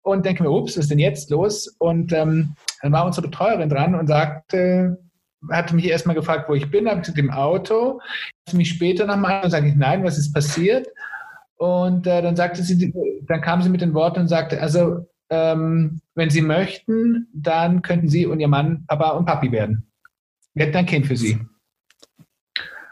[0.01, 1.67] und denke mir, ups, was ist denn jetzt los?
[1.77, 4.97] Und ähm, dann war unsere Betreuerin dran und sagte,
[5.51, 7.99] hatte mich erstmal gefragt, wo ich bin, habe gesagt, im Auto.
[8.47, 10.87] Hatte mich später nochmal und sage ich, nein, was ist passiert?
[11.57, 12.91] Und äh, dann sagte sie,
[13.27, 18.09] dann kam sie mit den Worten und sagte, also ähm, wenn Sie möchten, dann könnten
[18.09, 19.84] Sie und Ihr Mann Papa und Papi werden.
[20.55, 21.37] Wir hätten ein Kind für Sie.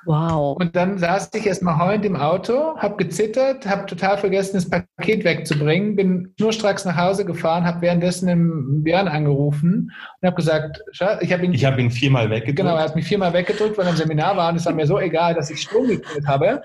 [0.06, 0.58] Wow.
[0.60, 5.24] Und dann saß ich erstmal heulend im Auto, habe gezittert, habe total vergessen, das Paket
[5.24, 11.22] wegzubringen, bin schnurstracks nach Hause gefahren, habe währenddessen den Björn angerufen und habe gesagt, Schatz,
[11.22, 12.58] ich habe ihn, Ich habe ihn viermal weggedrückt.
[12.58, 14.86] genau, er hat mich viermal weggedrückt, weil er im Seminar war und es war mir
[14.86, 16.62] so egal, dass ich Strom gekriegt habe.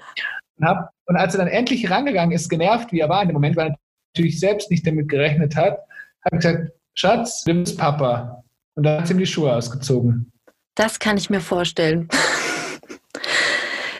[0.58, 3.34] Und, hab, und als er dann endlich rangegangen ist, genervt wie er war in dem
[3.34, 3.76] Moment, weil er
[4.16, 5.78] natürlich selbst nicht damit gerechnet hat,
[6.24, 8.42] habe ich gesagt, Schatz, du bist Papa.
[8.74, 10.32] Und dann hat sie ihm die Schuhe ausgezogen.
[10.78, 12.08] Das kann ich mir vorstellen.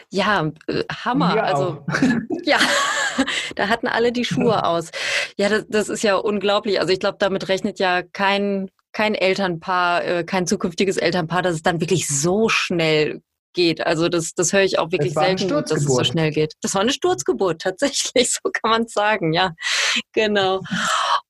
[0.09, 1.35] ja, äh, Hammer.
[1.35, 1.85] Mir Also
[2.43, 2.57] ja,
[3.57, 4.89] da hatten alle die Schuhe aus.
[5.37, 6.79] Ja, das, das ist ja unglaublich.
[6.79, 11.63] Also ich glaube, damit rechnet ja kein kein Elternpaar, äh, kein zukünftiges Elternpaar, dass es
[11.63, 13.21] dann wirklich so schnell
[13.53, 13.85] geht.
[13.85, 16.53] Also das, das höre ich auch wirklich selten, dass es so schnell geht.
[16.61, 19.53] Das war eine Sturzgeburt, tatsächlich, so kann man es sagen, ja.
[20.13, 20.61] Genau.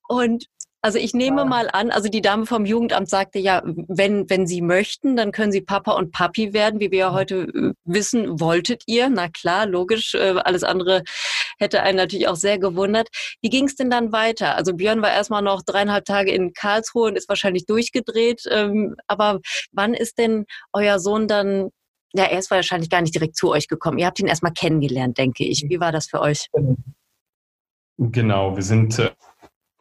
[0.08, 0.46] Und
[0.82, 4.62] also ich nehme mal an, also die Dame vom Jugendamt sagte ja, wenn, wenn Sie
[4.62, 8.84] möchten, dann können Sie Papa und Papi werden, wie wir ja heute äh, wissen, wolltet
[8.86, 9.10] ihr.
[9.10, 11.04] Na klar, logisch, äh, alles andere
[11.58, 13.10] hätte einen natürlich auch sehr gewundert.
[13.42, 14.56] Wie ging es denn dann weiter?
[14.56, 18.44] Also Björn war erstmal noch dreieinhalb Tage in Karlsruhe und ist wahrscheinlich durchgedreht.
[18.50, 19.42] Ähm, aber
[19.74, 21.72] wann ist denn euer Sohn dann,
[22.14, 23.98] ja, er ist wahrscheinlich gar nicht direkt zu euch gekommen.
[23.98, 25.66] Ihr habt ihn erstmal kennengelernt, denke ich.
[25.68, 26.48] Wie war das für euch?
[27.98, 29.12] Genau, wir sind, äh,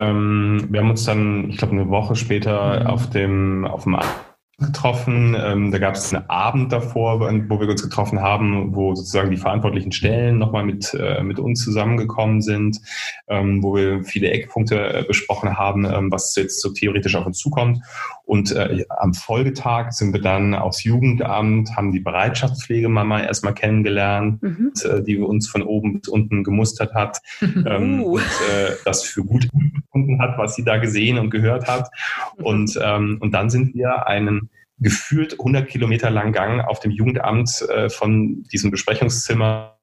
[0.01, 4.29] ähm, wir haben uns dann, ich glaube, eine Woche später auf dem, auf dem Abend
[4.61, 5.37] getroffen.
[5.39, 9.37] Ähm, da gab es einen Abend davor, wo wir uns getroffen haben, wo sozusagen die
[9.37, 12.81] verantwortlichen Stellen nochmal mit, äh, mit uns zusammengekommen sind,
[13.29, 17.39] ähm, wo wir viele Eckpunkte äh, besprochen haben, ähm, was jetzt so theoretisch auf uns
[17.39, 17.81] zukommt.
[18.29, 24.73] Und äh, am Folgetag sind wir dann aufs Jugendamt, haben die Bereitschaftspflegemama erstmal kennengelernt, Mhm.
[24.85, 28.17] äh, die uns von oben bis unten gemustert hat ähm, Uh.
[28.17, 31.89] und äh, das für gut gefunden hat, was sie da gesehen und gehört hat.
[32.37, 37.63] Und, ähm, und dann sind wir einen gefühlt 100 Kilometer langen Gang auf dem Jugendamt
[37.71, 39.79] äh, von diesem Besprechungszimmer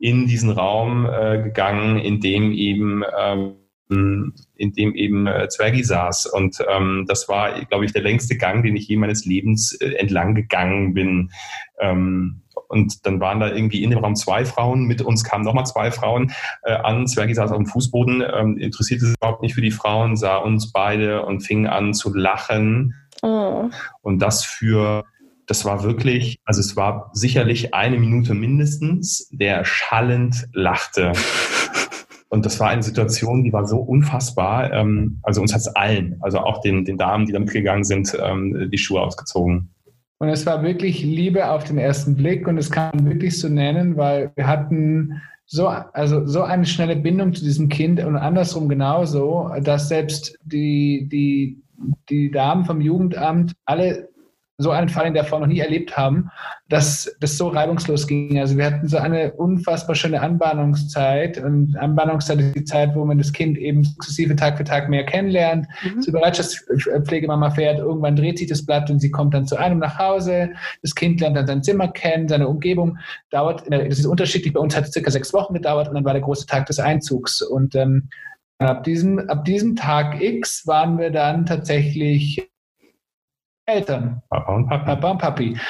[0.00, 3.59] in diesen Raum äh, gegangen, in dem eben ähm,
[3.90, 6.26] in dem eben äh, Zwergi saß.
[6.26, 9.94] Und ähm, das war, glaube ich, der längste Gang, den ich je meines Lebens äh,
[9.94, 11.30] entlang gegangen bin.
[11.80, 15.66] Ähm, und dann waren da irgendwie in dem Raum zwei Frauen, mit uns kamen nochmal
[15.66, 17.08] zwei Frauen äh, an.
[17.08, 20.70] Zwergi saß auf dem Fußboden, ähm, interessierte sich überhaupt nicht für die Frauen, sah uns
[20.70, 22.94] beide und fing an zu lachen.
[23.22, 23.70] Oh.
[24.02, 25.04] Und das für,
[25.46, 31.12] das war wirklich, also es war sicherlich eine Minute mindestens, der schallend lachte.
[32.30, 34.72] Und das war eine Situation, die war so unfassbar.
[34.72, 38.16] Ähm, also uns hat es allen, also auch den, den Damen, die da mitgegangen sind,
[38.24, 39.68] ähm, die Schuhe ausgezogen.
[40.18, 43.96] Und es war wirklich Liebe auf den ersten Blick und es kann wirklich so nennen,
[43.96, 49.50] weil wir hatten so, also so eine schnelle Bindung zu diesem Kind und andersrum genauso,
[49.62, 51.60] dass selbst die, die
[52.08, 54.09] die Damen vom Jugendamt alle
[54.60, 56.30] so einen Fall in der Form noch nie erlebt haben,
[56.68, 58.38] dass das so reibungslos ging.
[58.38, 63.18] Also wir hatten so eine unfassbar schöne Anbahnungszeit und Anbahnungszeit ist die Zeit, wo man
[63.18, 66.02] das Kind eben sukzessive Tag für Tag mehr kennenlernt, mhm.
[66.02, 69.98] zur Bereitschaftspflegemama fährt, irgendwann dreht sich das Blatt und sie kommt dann zu einem nach
[69.98, 70.50] Hause,
[70.82, 72.98] das Kind lernt dann sein Zimmer kennen, seine Umgebung,
[73.30, 76.12] dauert, das ist unterschiedlich, bei uns hat es circa sechs Wochen gedauert und dann war
[76.12, 78.10] der große Tag des Einzugs und ähm,
[78.58, 82.49] ab diesem, ab diesem Tag X waren wir dann tatsächlich
[83.70, 84.22] Eltern.
[84.28, 84.84] Papa und Papi.
[84.84, 85.60] Papa und Papi.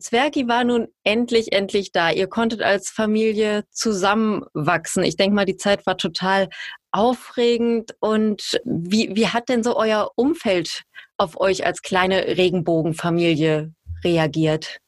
[0.00, 2.10] Zwergi war nun endlich, endlich da.
[2.10, 5.04] Ihr konntet als Familie zusammenwachsen.
[5.04, 6.48] Ich denke mal, die Zeit war total
[6.90, 7.94] aufregend.
[8.00, 10.82] Und wie, wie hat denn so euer Umfeld
[11.16, 14.78] auf euch als kleine Regenbogenfamilie reagiert?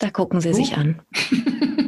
[0.00, 1.02] Da gucken Sie sich an.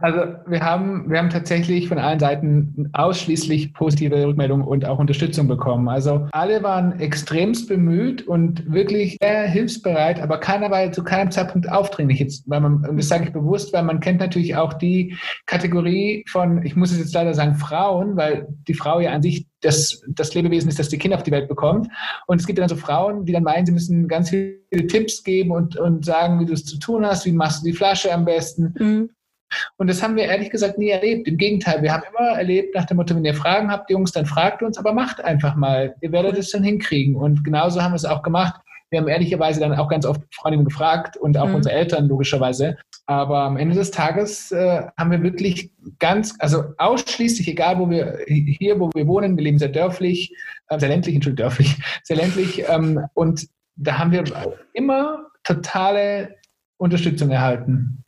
[0.00, 5.48] Also wir haben, wir haben tatsächlich von allen Seiten ausschließlich positive Rückmeldungen und auch Unterstützung
[5.48, 5.88] bekommen.
[5.88, 11.70] Also alle waren extremst bemüht und wirklich sehr hilfsbereit, aber keiner war zu keinem Zeitpunkt
[11.70, 12.20] aufdringlich.
[12.20, 16.24] Jetzt, weil man, und das sage ich bewusst, weil man kennt natürlich auch die Kategorie
[16.28, 20.02] von, ich muss es jetzt leider sagen, Frauen, weil die Frau ja an sich das,
[20.08, 21.88] das Lebewesen ist, das die Kinder auf die Welt bekommt.
[22.26, 25.52] Und es gibt dann so Frauen, die dann meinen, sie müssen ganz viele Tipps geben
[25.52, 28.24] und, und sagen, wie du es zu tun hast, wie machst du die Flasche am
[28.24, 28.74] besten.
[28.78, 29.10] Mhm.
[29.76, 31.28] Und das haben wir ehrlich gesagt nie erlebt.
[31.28, 34.26] Im Gegenteil, wir haben immer erlebt nach dem Motto, wenn ihr Fragen habt, Jungs, dann
[34.26, 35.94] fragt uns, aber macht einfach mal.
[36.00, 37.14] Ihr werdet es dann hinkriegen.
[37.14, 38.60] Und genauso haben wir es auch gemacht.
[38.90, 41.56] Wir haben ehrlicherweise dann auch ganz oft Freundinnen gefragt und auch mhm.
[41.56, 42.76] unsere Eltern logischerweise.
[43.06, 48.18] Aber am Ende des Tages äh, haben wir wirklich ganz, also ausschließlich, egal wo wir
[48.26, 50.36] hier, wo wir wohnen, wir leben sehr dörflich,
[50.68, 52.64] äh, sehr ländlich, Entschuldigung, dörflich, sehr ländlich.
[52.68, 54.24] Ähm, und da haben wir
[54.74, 56.36] immer totale
[56.76, 58.01] Unterstützung erhalten.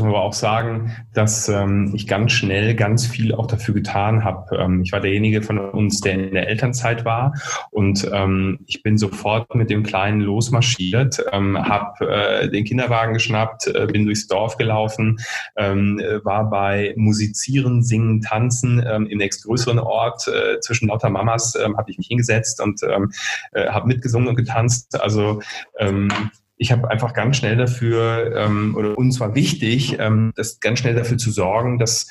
[0.00, 4.56] Muss aber auch sagen, dass ähm, ich ganz schnell ganz viel auch dafür getan habe.
[4.56, 7.34] Ähm, ich war derjenige von uns, der in der Elternzeit war
[7.70, 13.66] und ähm, ich bin sofort mit dem Kleinen losmarschiert, ähm, habe äh, den Kinderwagen geschnappt,
[13.66, 15.18] äh, bin durchs Dorf gelaufen,
[15.56, 21.76] ähm, war bei Musizieren, Singen, Tanzen ähm, im nächstgrößeren Ort äh, zwischen lauter Mamas ähm,
[21.76, 23.12] habe ich mich hingesetzt und ähm,
[23.52, 25.00] äh, habe mitgesungen und getanzt.
[25.00, 25.42] Also
[25.78, 26.08] ähm,
[26.56, 30.94] ich habe einfach ganz schnell dafür, ähm, oder uns war wichtig, ähm, das ganz schnell
[30.94, 32.08] dafür zu sorgen, dass,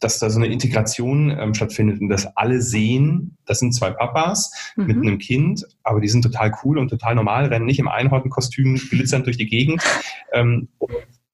[0.00, 4.52] dass da so eine Integration ähm, stattfindet und dass alle sehen, das sind zwei Papas
[4.76, 4.86] mhm.
[4.86, 8.74] mit einem Kind, aber die sind total cool und total normal, rennen nicht im Einhortenkostüm
[8.90, 9.82] glitzernd durch die Gegend.
[10.32, 10.68] Ähm,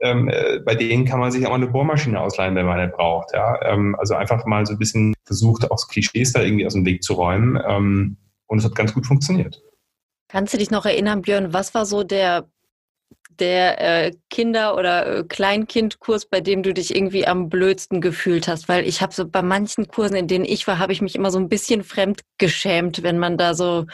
[0.00, 2.90] ähm, äh, bei denen kann man sich auch mal eine Bohrmaschine ausleihen, wenn man eine
[2.90, 3.34] braucht.
[3.34, 3.60] Ja?
[3.62, 7.02] Ähm, also einfach mal so ein bisschen versucht, auch Klischees da irgendwie aus dem Weg
[7.02, 7.58] zu räumen.
[7.66, 9.62] Ähm, und es hat ganz gut funktioniert.
[10.30, 12.48] Kannst du dich noch erinnern, Björn, was war so der
[13.40, 18.68] der äh, Kinder- oder äh, Kleinkindkurs, bei dem du dich irgendwie am blödsten gefühlt hast?
[18.68, 21.30] Weil ich habe so bei manchen Kursen, in denen ich war, habe ich mich immer
[21.30, 23.86] so ein bisschen fremd geschämt, wenn man da so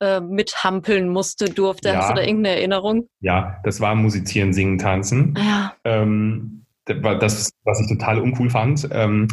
[0.00, 1.90] äh, mithampeln musste, durfte.
[1.90, 1.96] Ja.
[1.98, 3.08] Hast du da irgendeine Erinnerung?
[3.20, 5.38] Ja, das war Musizieren, Singen, Tanzen.
[5.38, 5.74] Ja.
[5.84, 8.88] Ähm, das, was ich total uncool fand.
[8.90, 9.28] Ähm,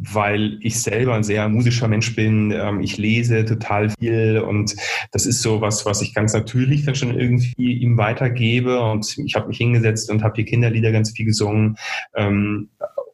[0.00, 2.52] weil ich selber ein sehr musischer Mensch bin.
[2.52, 4.76] Ähm, ich lese total viel und
[5.12, 8.80] das ist so was, was ich ganz natürlich dann schon irgendwie ihm weitergebe.
[8.80, 11.76] Und ich habe mich hingesetzt und habe hier Kinderlieder ganz viel gesungen.
[12.14, 12.68] Ähm,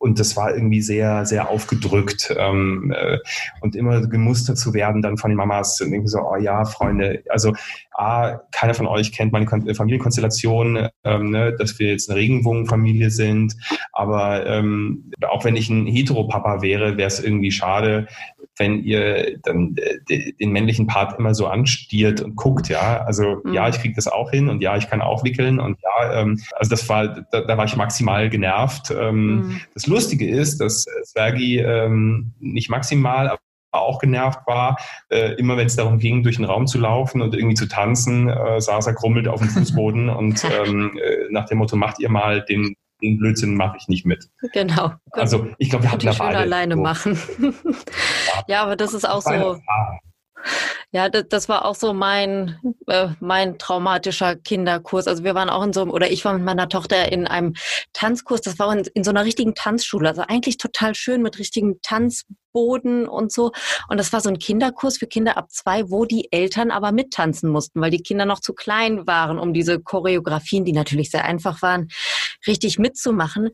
[0.04, 3.16] und das war irgendwie sehr, sehr aufgedrückt ähm, äh,
[3.62, 7.22] und immer gemustert zu werden dann von den Mamas und irgendwie so, oh ja, Freunde,
[7.30, 7.54] also
[7.92, 13.56] A, keiner von euch kennt meine Familienkonstellation, ähm, ne, dass wir jetzt eine Regenbogenfamilie sind,
[13.92, 18.06] aber ähm, auch wenn ich ein Heteropapa wäre, wäre es irgendwie schade,
[18.56, 23.02] wenn ihr dann äh, den männlichen Part immer so anstiert und guckt, ja.
[23.04, 23.52] Also mhm.
[23.52, 26.40] ja, ich kriege das auch hin und ja, ich kann auch wickeln und ja, ähm,
[26.56, 28.90] also das war, da, da war ich maximal genervt.
[28.90, 29.60] Ähm, mhm.
[29.74, 33.40] Das Lustige ist, dass Svergi ähm, nicht maximal, aber
[33.72, 34.78] auch genervt war.
[35.08, 38.28] Äh, immer wenn es darum ging, durch den Raum zu laufen und irgendwie zu tanzen,
[38.28, 42.08] äh, saß er krummelt auf dem Fußboden und ähm, äh, nach dem Motto, macht ihr
[42.08, 44.28] mal den den Blödsinn mache ich nicht mit.
[44.52, 44.92] Genau.
[45.12, 46.80] Also ich glaube, wir hatten da schön alleine so.
[46.80, 47.18] machen.
[48.48, 49.58] ja, aber das ist auch so.
[50.92, 55.08] Ja, das, das, war auch so mein, äh, mein traumatischer Kinderkurs.
[55.08, 57.54] Also wir waren auch in so einem, oder ich war mit meiner Tochter in einem
[57.92, 60.08] Tanzkurs, das war in, in so einer richtigen Tanzschule.
[60.08, 63.52] Also eigentlich total schön mit richtigen Tanzboden und so.
[63.88, 67.50] Und das war so ein Kinderkurs für Kinder ab zwei, wo die Eltern aber mittanzen
[67.50, 71.62] mussten, weil die Kinder noch zu klein waren, um diese Choreografien, die natürlich sehr einfach
[71.62, 71.88] waren,
[72.46, 73.50] richtig mitzumachen.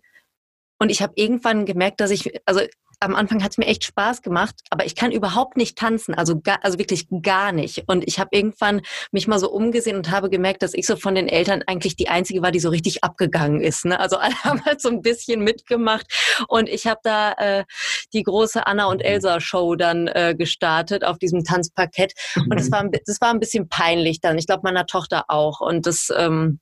[0.80, 2.62] Und ich habe irgendwann gemerkt, dass ich, also
[3.00, 6.38] am Anfang hat es mir echt Spaß gemacht, aber ich kann überhaupt nicht tanzen, also
[6.38, 7.84] gar, also wirklich gar nicht.
[7.86, 11.14] Und ich habe irgendwann mich mal so umgesehen und habe gemerkt, dass ich so von
[11.14, 13.86] den Eltern eigentlich die einzige war, die so richtig abgegangen ist.
[13.86, 13.98] Ne?
[13.98, 16.06] Also alle haben halt so ein bisschen mitgemacht
[16.48, 17.64] und ich habe da äh,
[18.12, 22.86] die große Anna und Elsa Show dann äh, gestartet auf diesem Tanzparkett und das war
[23.06, 24.38] das war ein bisschen peinlich dann.
[24.38, 26.60] Ich glaube meiner Tochter auch und das ähm,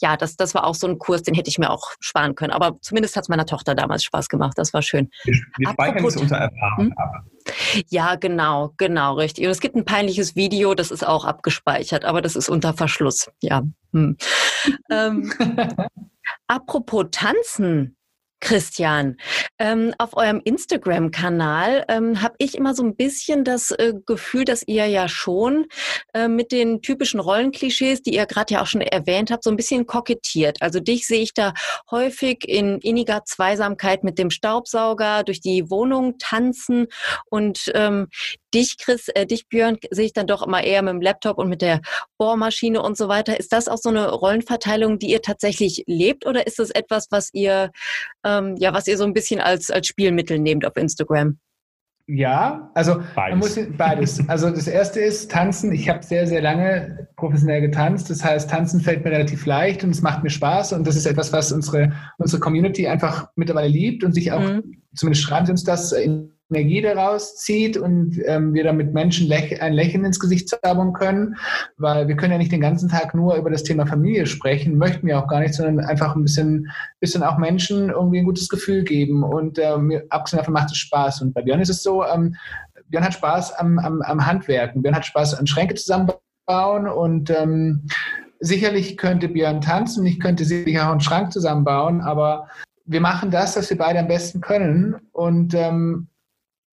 [0.00, 2.52] ja, das, das war auch so ein Kurs, den hätte ich mir auch sparen können.
[2.52, 4.56] Aber zumindest hat es meiner Tochter damals Spaß gemacht.
[4.56, 5.10] Das war schön.
[5.24, 6.94] Wir, wir speichern es unter Erfahrung hm?
[6.96, 7.12] ab.
[7.88, 9.44] Ja, genau, genau, richtig.
[9.44, 13.30] Und es gibt ein peinliches Video, das ist auch abgespeichert, aber das ist unter Verschluss.
[13.40, 13.62] Ja.
[13.92, 14.16] Hm.
[14.90, 15.32] ähm,
[16.46, 17.96] apropos Tanzen.
[18.40, 19.16] Christian,
[19.58, 24.62] ähm, auf eurem Instagram-Kanal ähm, habe ich immer so ein bisschen das äh, Gefühl, dass
[24.66, 25.66] ihr ja schon
[26.12, 29.56] äh, mit den typischen Rollenklischees, die ihr gerade ja auch schon erwähnt habt, so ein
[29.56, 30.60] bisschen kokettiert.
[30.60, 31.54] Also dich sehe ich da
[31.90, 36.86] häufig in inniger Zweisamkeit mit dem Staubsauger durch die Wohnung tanzen
[37.30, 38.08] und ähm,
[38.54, 41.48] dich, Chris, äh, dich, Björn, sehe ich dann doch immer eher mit dem Laptop und
[41.48, 41.80] mit der
[42.18, 43.38] Bohrmaschine und so weiter.
[43.38, 47.30] Ist das auch so eine Rollenverteilung, die ihr tatsächlich lebt oder ist das etwas, was
[47.32, 47.70] ihr,
[48.24, 51.38] ähm, ja, was ihr so ein bisschen als, als Spielmittel nehmt auf Instagram?
[52.08, 53.56] Ja, also beides.
[53.56, 54.28] Muss, beides.
[54.28, 55.72] Also das erste ist Tanzen.
[55.72, 58.10] Ich habe sehr, sehr lange professionell getanzt.
[58.10, 60.72] Das heißt, Tanzen fällt mir relativ leicht und es macht mir Spaß.
[60.72, 64.82] Und das ist etwas, was unsere, unsere Community einfach mittlerweile liebt und sich auch, mhm.
[64.94, 69.60] zumindest schreiben sie uns das in Energie daraus zieht und ähm, wir damit Menschen läch
[69.60, 71.36] ein Lächeln ins Gesicht zaubern können,
[71.76, 75.06] weil wir können ja nicht den ganzen Tag nur über das Thema Familie sprechen, möchten
[75.06, 76.70] wir auch gar nicht, sondern einfach ein bisschen,
[77.00, 79.24] bisschen auch Menschen irgendwie ein gutes Gefühl geben.
[79.24, 81.22] Und ähm, abgesehen davon macht es Spaß.
[81.22, 82.36] Und bei Björn ist es so, ähm,
[82.88, 87.88] Björn hat Spaß am, am, am Handwerken, Björn hat Spaß an Schränke zusammenbauen und ähm,
[88.38, 92.48] sicherlich könnte Björn tanzen, ich könnte sicher auch einen Schrank zusammenbauen, aber
[92.84, 94.94] wir machen das, was wir beide am besten können.
[95.12, 96.06] Und ähm,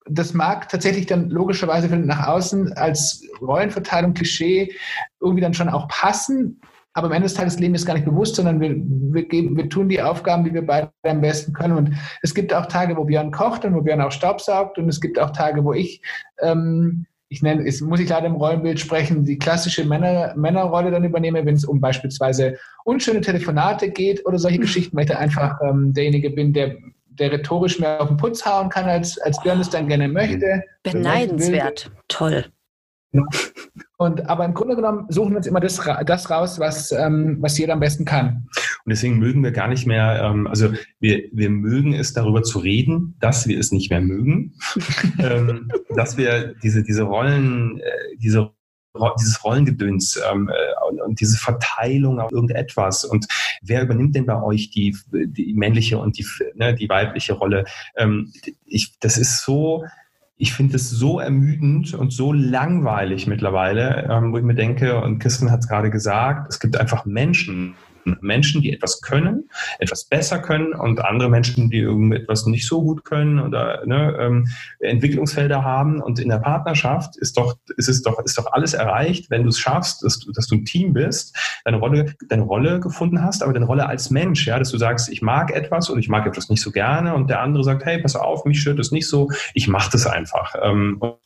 [0.05, 4.73] das mag tatsächlich dann logischerweise nach außen als Rollenverteilung, Klischee
[5.21, 6.59] irgendwie dann schon auch passen.
[6.93, 9.57] Aber am Ende des Tages leben wir es gar nicht bewusst, sondern wir, wir, geben,
[9.57, 11.75] wir tun die Aufgaben, die wir beide am besten können.
[11.75, 14.77] Und es gibt auch Tage, wo Björn kocht und wo Björn auch Staubsaugt.
[14.77, 16.03] Und es gibt auch Tage, wo ich,
[16.39, 21.03] ähm, ich nenne, es muss ich leider im Rollenbild sprechen, die klassische Männer, Männerrolle dann
[21.03, 25.59] übernehme, wenn es um beispielsweise unschöne Telefonate geht oder solche Geschichten, weil ich da einfach
[25.63, 26.75] ähm, derjenige bin, der
[27.19, 30.63] der rhetorisch mehr auf den Putz hauen kann, als, als Björn es dann gerne möchte.
[30.83, 31.91] Beneidenswert.
[32.07, 32.45] Toll.
[33.97, 37.57] Und, aber im Grunde genommen suchen wir uns immer das, das raus, was, ähm, was
[37.57, 38.47] jeder am besten kann.
[38.85, 42.59] Und deswegen mögen wir gar nicht mehr, ähm, also wir, wir mögen es darüber zu
[42.59, 44.55] reden, dass wir es nicht mehr mögen,
[45.19, 48.51] ähm, dass wir diese, diese Rollen, äh, diese
[49.19, 53.03] dieses Rollengedöns ähm, äh, und, und, diese Verteilung auf irgendetwas.
[53.05, 53.25] Und
[53.61, 56.25] wer übernimmt denn bei euch die, die männliche und die,
[56.55, 57.65] ne, die weibliche Rolle?
[57.97, 58.31] Ähm,
[58.65, 59.85] ich, das ist so,
[60.37, 65.19] ich finde es so ermüdend und so langweilig mittlerweile, ähm, wo ich mir denke, und
[65.19, 67.75] Kirsten hat es gerade gesagt, es gibt einfach Menschen,
[68.21, 69.49] Menschen, die etwas können,
[69.79, 74.47] etwas besser können und andere Menschen, die irgendetwas nicht so gut können oder ne, ähm,
[74.79, 76.01] Entwicklungsfelder haben.
[76.01, 79.49] Und in der Partnerschaft ist doch, ist es doch, ist doch alles erreicht, wenn du
[79.49, 83.43] es schaffst, dass du, dass du ein Team bist, deine Rolle, deine Rolle gefunden hast,
[83.43, 86.25] aber deine Rolle als Mensch, ja, dass du sagst, ich mag etwas und ich mag
[86.25, 89.07] etwas nicht so gerne und der andere sagt, hey, pass auf, mich stört das nicht
[89.07, 90.55] so, ich mache das einfach.
[90.61, 91.22] Ähm, und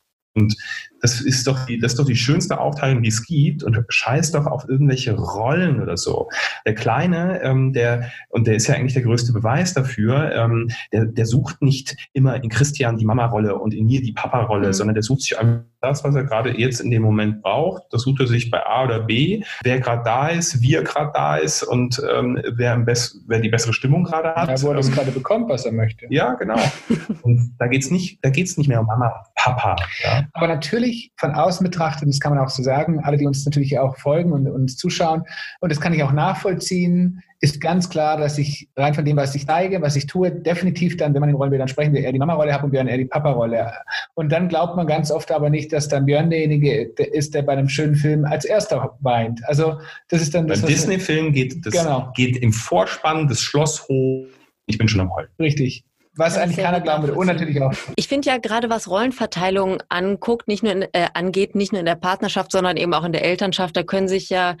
[1.00, 4.32] das ist doch die, das ist doch die schönste Aufteilung, die es gibt und scheiß
[4.32, 6.28] doch auf irgendwelche Rollen oder so.
[6.66, 11.06] Der Kleine, ähm, der, und der ist ja eigentlich der größte Beweis dafür, ähm, der,
[11.06, 14.72] der sucht nicht immer in Christian die Mama-Rolle und in mir die Papa-Rolle, mhm.
[14.72, 15.36] sondern der sucht sich
[15.80, 17.84] das, was er gerade jetzt in dem Moment braucht.
[17.90, 21.12] Das sucht er sich bei A oder B, wer gerade da ist, wie er gerade
[21.14, 24.48] da ist und ähm, wer, am best, wer die bessere Stimmung gerade hat.
[24.48, 26.06] Ja, wo er das ähm, gerade bekommt, was er möchte.
[26.10, 26.58] Ja, genau.
[27.22, 29.76] und da geht's nicht, da geht's nicht mehr um Mama, Papa.
[30.02, 30.26] Ja.
[30.32, 33.78] Aber natürlich von außen betrachtet, das kann man auch so sagen, alle, die uns natürlich
[33.78, 35.22] auch folgen und uns zuschauen,
[35.60, 39.34] und das kann ich auch nachvollziehen, ist ganz klar, dass ich rein von dem, was
[39.34, 42.52] ich zeige, was ich tue, definitiv dann, wenn man in Rollenbildern sprechen eher die Mama-Rolle
[42.52, 43.72] habe und Björn eher die Papa-Rolle.
[44.14, 47.52] Und dann glaubt man ganz oft aber nicht, dass dann Björn derjenige ist, der bei
[47.52, 49.40] einem schönen Film als erster weint.
[49.46, 49.78] Also
[50.08, 50.62] das ist dann das.
[50.62, 52.10] Beim Disney-Film geht, genau.
[52.14, 54.26] geht im Vorspann das Schloss hoch.
[54.66, 55.30] Ich bin schon am Heulen.
[55.38, 55.84] Richtig.
[56.18, 57.14] Was eigentlich keiner glauben würde.
[57.14, 57.72] Und natürlich auch.
[57.94, 61.86] Ich finde ja gerade, was Rollenverteilung anguckt, nicht nur in, äh, angeht, nicht nur in
[61.86, 64.56] der Partnerschaft, sondern eben auch in der Elternschaft, da können sich ja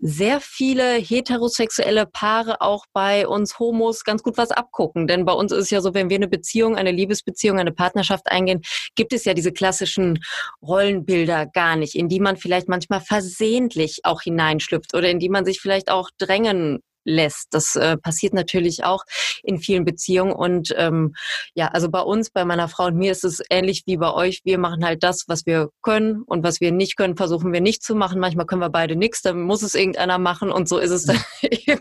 [0.00, 5.06] sehr viele heterosexuelle Paare auch bei uns Homos ganz gut was abgucken.
[5.06, 8.28] Denn bei uns ist es ja so, wenn wir eine Beziehung, eine Liebesbeziehung, eine Partnerschaft
[8.28, 8.62] eingehen,
[8.96, 10.18] gibt es ja diese klassischen
[10.60, 15.44] Rollenbilder gar nicht, in die man vielleicht manchmal versehentlich auch hineinschlüpft oder in die man
[15.44, 17.48] sich vielleicht auch drängen lässt.
[17.52, 19.04] Das äh, passiert natürlich auch
[19.42, 20.32] in vielen Beziehungen.
[20.32, 21.14] Und ähm,
[21.54, 24.42] ja, also bei uns, bei meiner Frau und mir ist es ähnlich wie bei euch.
[24.44, 27.82] Wir machen halt das, was wir können und was wir nicht können, versuchen wir nicht
[27.82, 28.20] zu machen.
[28.20, 31.22] Manchmal können wir beide nichts, dann muss es irgendeiner machen und so ist es dann
[31.42, 31.80] eben.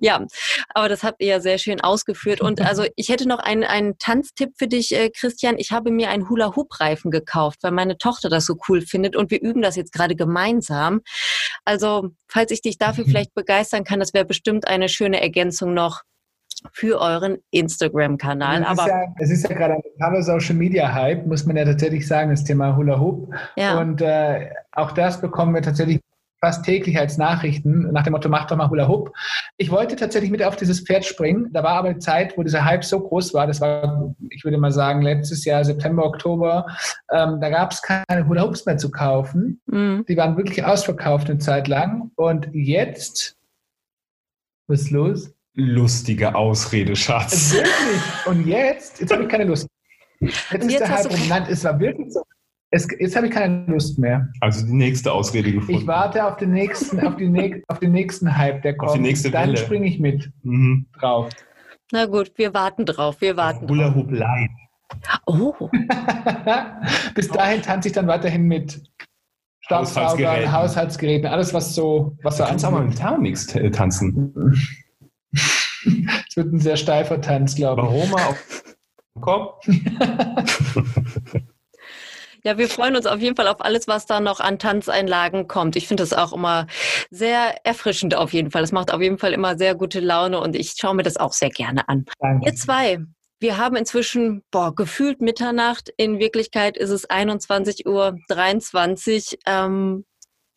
[0.00, 0.24] ja,
[0.74, 2.40] aber das habt ihr ja sehr schön ausgeführt.
[2.40, 5.56] Und also ich hätte noch einen, einen Tanztipp für dich, äh, Christian.
[5.58, 9.40] Ich habe mir einen Hula-Hoop-Reifen gekauft, weil meine Tochter das so cool findet und wir
[9.40, 11.00] üben das jetzt gerade gemeinsam.
[11.64, 13.08] Also, falls ich dich dafür mhm.
[13.10, 16.02] vielleicht begeistern kann, das wäre bestimmt eine schöne Ergänzung noch
[16.72, 18.64] für euren Instagram-Kanal.
[18.64, 22.06] Aber ja, es ist ja gerade ein totaler Social Media Hype, muss man ja tatsächlich
[22.06, 23.32] sagen, das Thema Hula Hoop.
[23.56, 23.78] Ja.
[23.78, 26.00] Und äh, auch das bekommen wir tatsächlich
[26.40, 29.12] fast täglich als Nachrichten nach dem Motto, mach doch mal Hula Hoop.
[29.56, 31.50] Ich wollte tatsächlich mit auf dieses Pferd springen.
[31.52, 33.46] Da war aber eine Zeit, wo dieser Hype so groß war.
[33.46, 36.66] Das war, ich würde mal sagen, letztes Jahr, September, Oktober.
[37.10, 39.60] Ähm, da gab es keine Hula Hoops mehr zu kaufen.
[39.66, 40.04] Mhm.
[40.08, 42.12] Die waren wirklich ausverkauft eine Zeit lang.
[42.14, 43.37] Und jetzt,
[44.68, 45.34] was ist los?
[45.54, 47.52] Lustige Ausrede, Schatz.
[47.52, 48.26] Wirklich?
[48.26, 49.66] Und jetzt, jetzt habe ich keine Lust.
[50.20, 51.28] Jetzt, jetzt ist der Hype rum.
[51.28, 52.22] Nein, es war wirklich so.
[52.70, 54.28] Es, jetzt habe ich keine Lust mehr.
[54.40, 55.80] Also die nächste Ausrede gefunden.
[55.80, 58.90] Ich warte auf den nächsten, auf, die, auf den nächsten Hype, der kommt.
[58.90, 60.86] Auf die nächste Dann springe ich mit mhm.
[61.00, 61.30] drauf.
[61.92, 63.20] Na gut, wir warten drauf.
[63.20, 64.50] Wir warten Hula Hoop Live.
[65.26, 65.54] Oh.
[67.14, 68.82] Bis dahin tanze ich dann weiterhin mit
[69.68, 74.32] Staubsaugern, Haushaltsgeräten, alles was so, was du kannst auch mal mit Thermomix tanzen.
[76.28, 77.88] Es wird ein sehr steifer Tanz, glaube ich.
[77.88, 78.64] Warum auf
[79.20, 79.66] Kopf?
[82.44, 85.74] Ja, wir freuen uns auf jeden Fall auf alles, was da noch an Tanzeinlagen kommt.
[85.74, 86.68] Ich finde das auch immer
[87.10, 88.62] sehr erfrischend auf jeden Fall.
[88.62, 91.32] Es macht auf jeden Fall immer sehr gute Laune und ich schaue mir das auch
[91.32, 92.04] sehr gerne an.
[92.20, 92.46] Danke.
[92.46, 93.00] Ihr zwei,
[93.40, 95.92] wir haben inzwischen, boah, gefühlt Mitternacht.
[95.96, 99.38] In Wirklichkeit ist es 21 Uhr 23.
[99.46, 100.04] Ähm,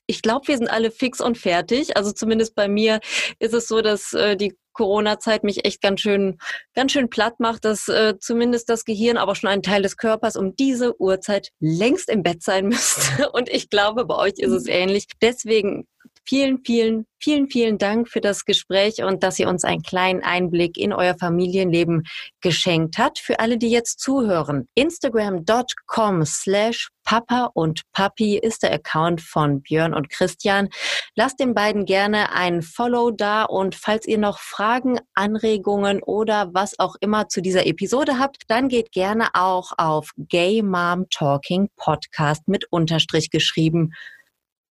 [0.07, 1.95] ich glaube, wir sind alle fix und fertig.
[1.95, 2.99] Also zumindest bei mir
[3.39, 6.37] ist es so, dass äh, die Corona-Zeit mich echt ganz schön,
[6.73, 10.35] ganz schön platt macht, dass äh, zumindest das Gehirn, aber schon ein Teil des Körpers
[10.35, 13.29] um diese Uhrzeit längst im Bett sein müsste.
[13.31, 15.05] Und ich glaube, bei euch ist es ähnlich.
[15.21, 15.87] Deswegen
[16.27, 20.77] Vielen, vielen, vielen, vielen Dank für das Gespräch und dass ihr uns einen kleinen Einblick
[20.77, 22.03] in euer Familienleben
[22.41, 23.17] geschenkt hat.
[23.17, 29.93] Für alle, die jetzt zuhören, instagram.com slash Papa und Papi ist der Account von Björn
[29.93, 30.69] und Christian.
[31.15, 36.77] Lasst den beiden gerne ein Follow da und falls ihr noch Fragen, Anregungen oder was
[36.79, 42.47] auch immer zu dieser Episode habt, dann geht gerne auch auf Gay Mom Talking Podcast
[42.47, 43.91] mit Unterstrich geschrieben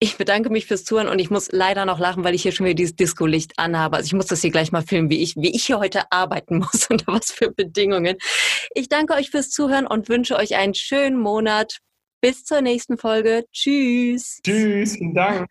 [0.03, 2.65] ich bedanke mich fürs Zuhören und ich muss leider noch lachen, weil ich hier schon
[2.65, 3.99] wieder dieses Disco-Licht anhabe.
[3.99, 6.59] Also ich muss das hier gleich mal filmen, wie ich, wie ich hier heute arbeiten
[6.73, 8.17] muss unter was für Bedingungen.
[8.75, 11.79] Ich danke euch fürs Zuhören und wünsche euch einen schönen Monat.
[12.23, 13.45] Bis zur nächsten Folge.
[13.53, 14.41] Tschüss.
[14.43, 14.97] Tschüss.
[14.97, 15.49] Vielen Dank.